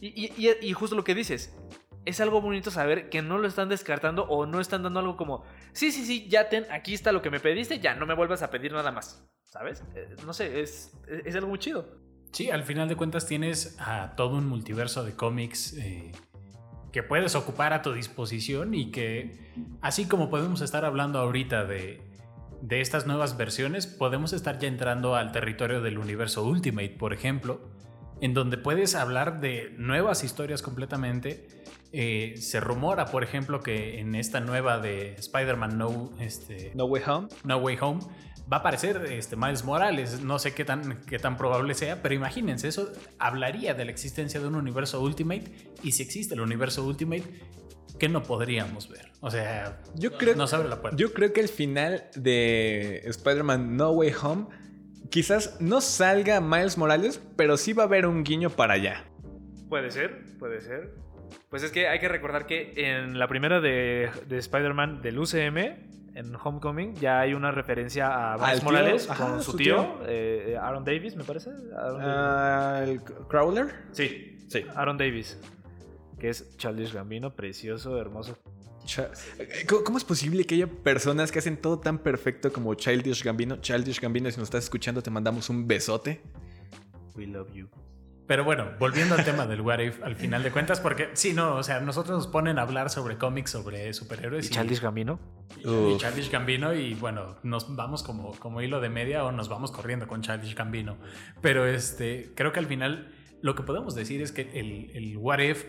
y, 0.00 0.72
justo 0.72 0.96
lo 0.96 1.04
que 1.04 1.14
dices, 1.14 1.54
es 2.04 2.20
algo 2.20 2.40
bonito 2.40 2.70
saber 2.70 3.08
que 3.10 3.22
no 3.22 3.38
lo 3.38 3.48
están 3.48 3.68
descartando 3.68 4.24
o 4.24 4.46
no 4.46 4.60
están 4.60 4.82
dando 4.82 5.00
algo 5.00 5.16
como, 5.16 5.44
sí, 5.72 5.92
sí, 5.92 6.04
sí, 6.04 6.28
ya 6.28 6.48
ten, 6.48 6.66
aquí 6.70 6.94
está 6.94 7.12
lo 7.12 7.22
que 7.22 7.30
me 7.30 7.40
pediste, 7.40 7.78
ya 7.78 7.94
no 7.94 8.06
me 8.06 8.14
vuelvas 8.14 8.42
a 8.42 8.50
pedir 8.50 8.72
nada 8.72 8.90
más. 8.92 9.26
¿Sabes? 9.44 9.82
Eh, 9.96 10.14
no 10.24 10.32
sé, 10.32 10.60
es, 10.60 10.92
es, 11.08 11.34
algo 11.34 11.48
muy 11.48 11.58
chido. 11.58 11.84
Sí, 12.30 12.50
al 12.50 12.62
final 12.62 12.88
de 12.88 12.94
cuentas 12.94 13.26
tienes 13.26 13.76
a 13.80 14.14
todo 14.14 14.36
un 14.36 14.46
multiverso 14.48 15.02
de 15.02 15.16
cómics. 15.16 15.76
Eh 15.76 16.12
que 16.92 17.02
puedes 17.02 17.34
ocupar 17.34 17.72
a 17.72 17.82
tu 17.82 17.92
disposición 17.92 18.74
y 18.74 18.90
que 18.90 19.38
así 19.80 20.06
como 20.06 20.30
podemos 20.30 20.60
estar 20.60 20.84
hablando 20.84 21.18
ahorita 21.18 21.64
de, 21.64 22.02
de 22.62 22.80
estas 22.80 23.06
nuevas 23.06 23.36
versiones, 23.36 23.86
podemos 23.86 24.32
estar 24.32 24.58
ya 24.58 24.68
entrando 24.68 25.14
al 25.14 25.32
territorio 25.32 25.80
del 25.80 25.98
universo 25.98 26.44
Ultimate, 26.44 26.90
por 26.90 27.12
ejemplo, 27.12 27.60
en 28.20 28.34
donde 28.34 28.58
puedes 28.58 28.94
hablar 28.94 29.40
de 29.40 29.74
nuevas 29.78 30.24
historias 30.24 30.62
completamente. 30.62 31.46
Eh, 31.92 32.34
se 32.36 32.60
rumora, 32.60 33.06
por 33.06 33.24
ejemplo, 33.24 33.60
que 33.60 33.98
en 33.98 34.14
esta 34.14 34.40
nueva 34.40 34.78
de 34.78 35.14
Spider-Man 35.14 35.76
no, 35.76 36.12
este, 36.20 36.70
no 36.74 36.84
Way 36.84 37.02
Home, 37.06 37.28
No 37.44 37.56
Way 37.56 37.78
Home 37.80 38.00
va 38.50 38.58
a 38.58 38.60
aparecer 38.60 39.06
este, 39.10 39.36
Miles 39.36 39.64
Morales. 39.64 40.22
No 40.22 40.38
sé 40.38 40.54
qué 40.54 40.64
tan, 40.64 41.00
qué 41.06 41.18
tan 41.18 41.36
probable 41.36 41.74
sea, 41.74 42.02
pero 42.02 42.14
imagínense, 42.14 42.68
eso 42.68 42.92
hablaría 43.18 43.74
de 43.74 43.84
la 43.84 43.90
existencia 43.90 44.40
de 44.40 44.46
un 44.46 44.54
universo 44.54 45.00
Ultimate. 45.00 45.44
Y 45.82 45.92
si 45.92 46.02
existe 46.02 46.34
el 46.34 46.40
universo 46.40 46.84
Ultimate, 46.84 47.24
¿qué 47.98 48.08
no 48.08 48.22
podríamos 48.22 48.88
ver? 48.88 49.12
O 49.20 49.30
sea, 49.30 49.80
yo 49.94 50.12
creo, 50.16 50.34
nos 50.34 50.52
abre 50.54 50.68
la 50.68 50.80
puerta. 50.80 50.96
Yo 50.96 51.12
creo 51.12 51.32
que 51.32 51.40
el 51.40 51.48
final 51.48 52.04
de 52.14 53.02
Spider-Man 53.04 53.76
No 53.76 53.90
Way 53.90 54.12
Home 54.22 54.46
quizás 55.10 55.60
no 55.60 55.80
salga 55.80 56.40
Miles 56.40 56.78
Morales, 56.78 57.20
pero 57.36 57.56
sí 57.56 57.72
va 57.72 57.84
a 57.84 57.86
haber 57.86 58.06
un 58.06 58.24
guiño 58.24 58.50
para 58.50 58.74
allá. 58.74 59.04
Puede 59.68 59.90
ser, 59.90 60.24
puede 60.38 60.60
ser. 60.60 60.94
Pues 61.48 61.62
es 61.62 61.70
que 61.70 61.88
hay 61.88 61.98
que 61.98 62.08
recordar 62.08 62.46
que 62.46 62.72
en 62.76 63.18
la 63.18 63.28
primera 63.28 63.60
de, 63.60 64.10
de 64.28 64.38
Spider-Man 64.38 65.02
del 65.02 65.18
UCM, 65.18 65.58
en 66.14 66.34
Homecoming 66.34 66.94
ya 66.96 67.20
hay 67.20 67.34
una 67.34 67.50
referencia 67.50 68.32
a 68.32 68.38
Miles 68.38 68.62
Morales 68.62 69.10
Ajá, 69.10 69.26
con 69.26 69.42
su, 69.42 69.52
su 69.52 69.56
tío, 69.56 69.76
tío? 69.76 70.06
Eh, 70.06 70.56
Aaron 70.60 70.84
Davis, 70.84 71.16
me 71.16 71.24
parece. 71.24 71.50
Aaron 71.76 72.86
uh, 72.86 72.90
¿El 72.90 73.02
Crowler? 73.02 73.74
Sí, 73.92 74.38
sí. 74.48 74.64
Aaron 74.74 74.98
Davis, 74.98 75.38
que 76.18 76.30
es 76.30 76.56
Childish 76.56 76.92
Gambino, 76.92 77.34
precioso, 77.34 78.00
hermoso. 78.00 78.36
¿Cómo 79.84 79.98
es 79.98 80.04
posible 80.04 80.44
que 80.44 80.56
haya 80.56 80.66
personas 80.66 81.30
que 81.30 81.38
hacen 81.38 81.56
todo 81.56 81.78
tan 81.78 81.98
perfecto 81.98 82.52
como 82.52 82.74
Childish 82.74 83.22
Gambino? 83.22 83.56
Childish 83.60 84.00
Gambino, 84.00 84.30
si 84.30 84.38
nos 84.38 84.48
estás 84.48 84.64
escuchando, 84.64 85.02
te 85.02 85.10
mandamos 85.10 85.48
un 85.48 85.66
besote. 85.68 86.20
We 87.14 87.26
love 87.26 87.52
you. 87.52 87.68
Pero 88.30 88.44
bueno, 88.44 88.70
volviendo 88.78 89.16
al 89.16 89.24
tema 89.24 89.44
del 89.48 89.60
What 89.60 89.80
If, 89.80 90.04
al 90.04 90.14
final 90.14 90.44
de 90.44 90.52
cuentas, 90.52 90.78
porque 90.78 91.10
sí, 91.14 91.32
no, 91.34 91.56
o 91.56 91.64
sea, 91.64 91.80
nosotros 91.80 92.16
nos 92.16 92.28
ponen 92.28 92.60
a 92.60 92.62
hablar 92.62 92.88
sobre 92.88 93.18
cómics, 93.18 93.50
sobre 93.50 93.92
superhéroes. 93.92 94.44
¿Y, 94.44 94.52
y 94.52 94.52
Childish 94.52 94.80
Gambino? 94.80 95.18
Y, 95.64 95.68
y 95.68 95.96
Childish 95.96 96.30
Gambino, 96.30 96.72
y 96.72 96.94
bueno, 96.94 97.38
nos 97.42 97.74
vamos 97.74 98.04
como, 98.04 98.30
como 98.38 98.62
hilo 98.62 98.80
de 98.80 98.88
media 98.88 99.24
o 99.24 99.32
nos 99.32 99.48
vamos 99.48 99.72
corriendo 99.72 100.06
con 100.06 100.22
Childish 100.22 100.54
Gambino. 100.54 100.96
Pero 101.40 101.66
este, 101.66 102.30
creo 102.36 102.52
que 102.52 102.60
al 102.60 102.66
final 102.66 103.12
lo 103.42 103.56
que 103.56 103.64
podemos 103.64 103.96
decir 103.96 104.22
es 104.22 104.30
que 104.30 104.42
el, 104.54 104.92
el 104.94 105.16
What 105.16 105.40
If 105.40 105.64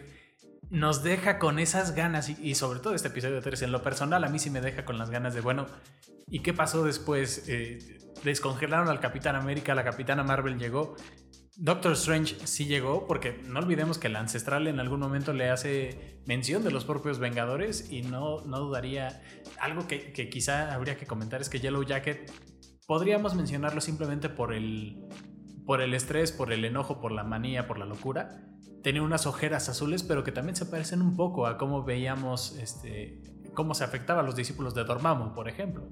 nos 0.69 1.01
deja 1.01 1.39
con 1.39 1.57
esas 1.57 1.95
ganas, 1.95 2.29
y, 2.29 2.37
y, 2.47 2.53
sobre 2.53 2.79
todo 2.79 2.93
este 2.93 3.07
episodio 3.07 3.41
3, 3.41 3.59
en 3.63 3.71
lo 3.71 3.81
personal, 3.81 4.23
a 4.23 4.29
mí 4.29 4.37
sí 4.37 4.51
me 4.51 4.61
deja 4.61 4.85
con 4.85 4.99
las 4.99 5.09
ganas 5.09 5.33
de, 5.33 5.41
bueno, 5.41 5.65
¿y 6.29 6.41
qué 6.41 6.53
pasó 6.53 6.83
después? 6.83 7.43
Eh, 7.47 7.79
descongelaron 8.23 8.87
al 8.87 8.99
Capitán 8.99 9.35
América, 9.35 9.73
la 9.73 9.83
Capitana 9.83 10.21
Marvel 10.21 10.59
llegó. 10.59 10.95
Doctor 11.63 11.91
Strange 11.91 12.35
sí 12.47 12.65
llegó, 12.65 13.05
porque 13.05 13.39
no 13.45 13.59
olvidemos 13.59 13.99
que 13.99 14.07
el 14.07 14.15
ancestral 14.15 14.67
en 14.67 14.79
algún 14.79 14.99
momento 14.99 15.31
le 15.31 15.51
hace 15.51 16.19
mención 16.25 16.63
de 16.63 16.71
los 16.71 16.85
propios 16.85 17.19
Vengadores 17.19 17.91
y 17.91 18.01
no, 18.01 18.41
no 18.41 18.57
dudaría. 18.61 19.21
Algo 19.59 19.85
que, 19.85 20.11
que 20.11 20.27
quizá 20.27 20.73
habría 20.73 20.97
que 20.97 21.05
comentar 21.05 21.39
es 21.39 21.49
que 21.49 21.59
Yellow 21.59 21.83
Jacket 21.83 22.31
podríamos 22.87 23.35
mencionarlo 23.35 23.79
simplemente 23.79 24.27
por 24.27 24.55
el, 24.55 25.07
por 25.63 25.81
el 25.81 25.93
estrés, 25.93 26.31
por 26.31 26.51
el 26.51 26.65
enojo, 26.65 26.99
por 26.99 27.11
la 27.11 27.23
manía, 27.23 27.67
por 27.67 27.77
la 27.77 27.85
locura. 27.85 28.41
Tenía 28.81 29.03
unas 29.03 29.27
ojeras 29.27 29.69
azules, 29.69 30.01
pero 30.01 30.23
que 30.23 30.31
también 30.31 30.55
se 30.55 30.65
parecen 30.65 31.03
un 31.03 31.15
poco 31.15 31.45
a 31.45 31.59
cómo 31.59 31.83
veíamos 31.83 32.57
este, 32.57 33.21
cómo 33.53 33.75
se 33.75 33.83
afectaba 33.83 34.21
a 34.21 34.23
los 34.23 34.35
discípulos 34.35 34.73
de 34.73 34.83
Dormammu, 34.83 35.35
por 35.35 35.47
ejemplo. 35.47 35.87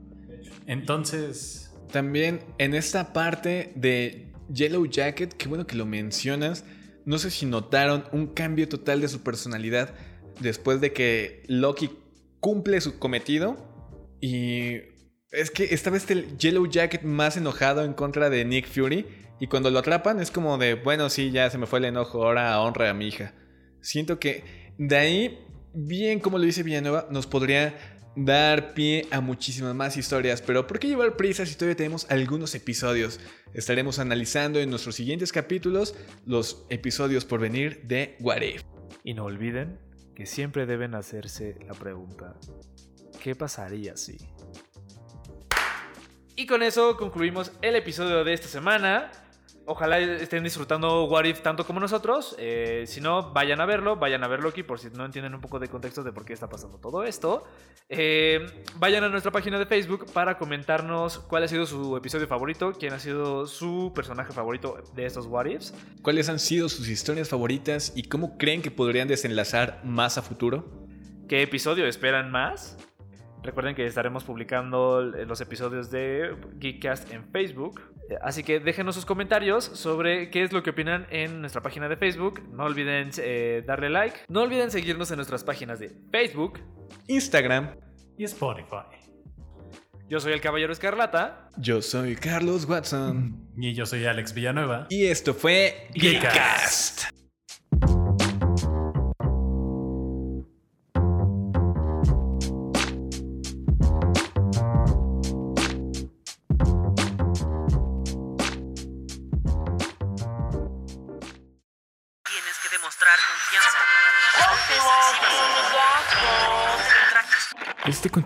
Entonces. 0.65 1.67
También 1.91 2.43
en 2.57 2.73
esta 2.73 3.13
parte 3.13 3.73
de 3.75 4.28
Yellow 4.53 4.85
Jacket, 4.85 5.33
qué 5.33 5.47
bueno 5.47 5.65
que 5.67 5.75
lo 5.75 5.85
mencionas. 5.85 6.65
No 7.05 7.17
sé 7.17 7.31
si 7.31 7.45
notaron 7.45 8.05
un 8.11 8.27
cambio 8.27 8.67
total 8.67 9.01
de 9.01 9.07
su 9.07 9.21
personalidad 9.21 9.93
después 10.39 10.81
de 10.81 10.93
que 10.93 11.43
Loki 11.47 11.89
cumple 12.39 12.81
su 12.81 12.99
cometido. 12.99 13.57
Y 14.21 14.75
es 15.31 15.51
que 15.51 15.65
esta 15.73 15.89
vez 15.89 16.09
el 16.11 16.37
Yellow 16.37 16.69
Jacket 16.69 17.03
más 17.03 17.37
enojado 17.37 17.83
en 17.83 17.93
contra 17.93 18.29
de 18.29 18.45
Nick 18.45 18.67
Fury. 18.67 19.05
Y 19.39 19.47
cuando 19.47 19.71
lo 19.71 19.79
atrapan 19.79 20.19
es 20.19 20.31
como 20.31 20.57
de, 20.57 20.75
bueno, 20.75 21.09
sí, 21.09 21.31
ya 21.31 21.49
se 21.49 21.57
me 21.57 21.65
fue 21.65 21.79
el 21.79 21.85
enojo, 21.85 22.25
ahora 22.25 22.59
honra 22.61 22.89
a 22.89 22.93
mi 22.93 23.07
hija. 23.07 23.33
Siento 23.81 24.19
que 24.19 24.43
de 24.77 24.97
ahí, 24.97 25.39
bien 25.73 26.19
como 26.19 26.37
lo 26.37 26.43
dice 26.43 26.63
Villanueva, 26.63 27.07
nos 27.09 27.25
podría 27.25 27.98
dar 28.15 28.73
pie 28.73 29.07
a 29.11 29.21
muchísimas 29.21 29.75
más 29.75 29.97
historias. 29.97 30.41
Pero 30.41 30.67
¿por 30.67 30.79
qué 30.79 30.87
llevar 30.87 31.15
prisa 31.15 31.45
si 31.45 31.55
todavía 31.55 31.75
tenemos 31.75 32.05
algunos 32.09 32.55
episodios? 32.55 33.19
Estaremos 33.53 33.99
analizando 33.99 34.59
en 34.59 34.69
nuestros 34.69 34.95
siguientes 34.95 35.31
capítulos 35.31 35.95
los 36.25 36.65
episodios 36.69 37.25
por 37.25 37.39
venir 37.39 37.81
de 37.83 38.17
What. 38.19 38.41
Y 39.03 39.13
no 39.13 39.25
olviden 39.25 39.79
que 40.15 40.25
siempre 40.25 40.65
deben 40.65 40.95
hacerse 40.95 41.55
la 41.67 41.73
pregunta, 41.73 42.35
¿qué 43.23 43.35
pasaría 43.35 43.95
si? 43.95 44.17
Y 46.35 46.45
con 46.45 46.63
eso 46.63 46.95
concluimos 46.97 47.51
el 47.61 47.75
episodio 47.75 48.23
de 48.23 48.33
esta 48.33 48.47
semana. 48.47 49.11
Ojalá 49.71 49.99
estén 49.99 50.43
disfrutando 50.43 51.03
What 51.03 51.25
If 51.25 51.41
tanto 51.41 51.63
como 51.63 51.79
nosotros. 51.79 52.35
Eh, 52.39 52.85
si 52.87 53.01
no, 53.01 53.31
vayan 53.33 53.61
a 53.61 53.67
verlo, 53.67 53.97
vayan 53.97 54.23
a 54.23 54.27
verlo 54.27 54.49
aquí 54.49 54.63
por 54.63 54.79
si 54.79 54.89
no 54.89 55.05
entienden 55.05 55.35
un 55.35 55.41
poco 55.41 55.59
de 55.59 55.67
contexto 55.67 56.03
de 56.03 56.11
por 56.11 56.25
qué 56.25 56.33
está 56.33 56.49
pasando 56.49 56.79
todo 56.79 57.03
esto. 57.03 57.43
Eh, 57.87 58.63
vayan 58.77 59.03
a 59.03 59.09
nuestra 59.09 59.31
página 59.31 59.59
de 59.59 59.67
Facebook 59.67 60.07
para 60.11 60.39
comentarnos 60.39 61.19
cuál 61.19 61.43
ha 61.43 61.47
sido 61.47 61.67
su 61.67 61.95
episodio 61.95 62.25
favorito, 62.25 62.73
quién 62.73 62.93
ha 62.93 62.99
sido 62.99 63.45
su 63.45 63.91
personaje 63.93 64.33
favorito 64.33 64.81
de 64.95 65.05
estos 65.05 65.27
What 65.27 65.45
Ifs. 65.45 65.75
¿Cuáles 66.01 66.29
han 66.29 66.39
sido 66.39 66.67
sus 66.67 66.89
historias 66.89 67.29
favoritas 67.29 67.93
y 67.95 68.09
cómo 68.09 68.39
creen 68.39 68.63
que 68.63 68.71
podrían 68.71 69.07
desenlazar 69.07 69.81
más 69.83 70.17
a 70.17 70.23
futuro? 70.23 70.87
¿Qué 71.27 71.43
episodio 71.43 71.85
esperan 71.85 72.31
más? 72.31 72.75
Recuerden 73.43 73.73
que 73.73 73.85
estaremos 73.85 74.23
publicando 74.23 75.01
los 75.01 75.41
episodios 75.41 75.89
de 75.89 76.35
Geekcast 76.59 77.11
en 77.11 77.23
Facebook. 77.31 77.81
Así 78.21 78.43
que 78.43 78.59
déjenos 78.59 78.95
sus 78.95 79.05
comentarios 79.05 79.63
sobre 79.63 80.29
qué 80.29 80.43
es 80.43 80.51
lo 80.51 80.61
que 80.61 80.71
opinan 80.71 81.07
en 81.09 81.41
nuestra 81.41 81.61
página 81.61 81.87
de 81.87 81.95
Facebook. 81.95 82.41
No 82.51 82.63
olviden 82.65 83.11
eh, 83.17 83.63
darle 83.65 83.89
like. 83.89 84.19
No 84.27 84.41
olviden 84.41 84.71
seguirnos 84.71 85.09
en 85.11 85.17
nuestras 85.17 85.43
páginas 85.43 85.79
de 85.79 85.95
Facebook, 86.11 86.59
Instagram 87.07 87.75
y 88.17 88.25
Spotify. 88.25 88.99
Yo 90.09 90.19
soy 90.19 90.33
el 90.33 90.41
Caballero 90.41 90.73
Escarlata. 90.73 91.49
Yo 91.57 91.81
soy 91.83 92.15
Carlos 92.15 92.65
Watson. 92.65 93.47
Y 93.57 93.73
yo 93.73 93.85
soy 93.85 94.05
Alex 94.05 94.33
Villanueva. 94.33 94.87
Y 94.89 95.05
esto 95.05 95.35
fue 95.35 95.87
Geekcast. 95.93 97.18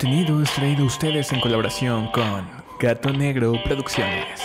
Contenido 0.04 0.44
es 0.44 0.52
traído 0.52 0.84
a 0.84 0.88
ustedes 0.88 1.32
en 1.32 1.40
colaboración 1.40 2.12
con 2.12 2.46
Gato 2.78 3.10
Negro 3.14 3.54
Producciones. 3.64 4.42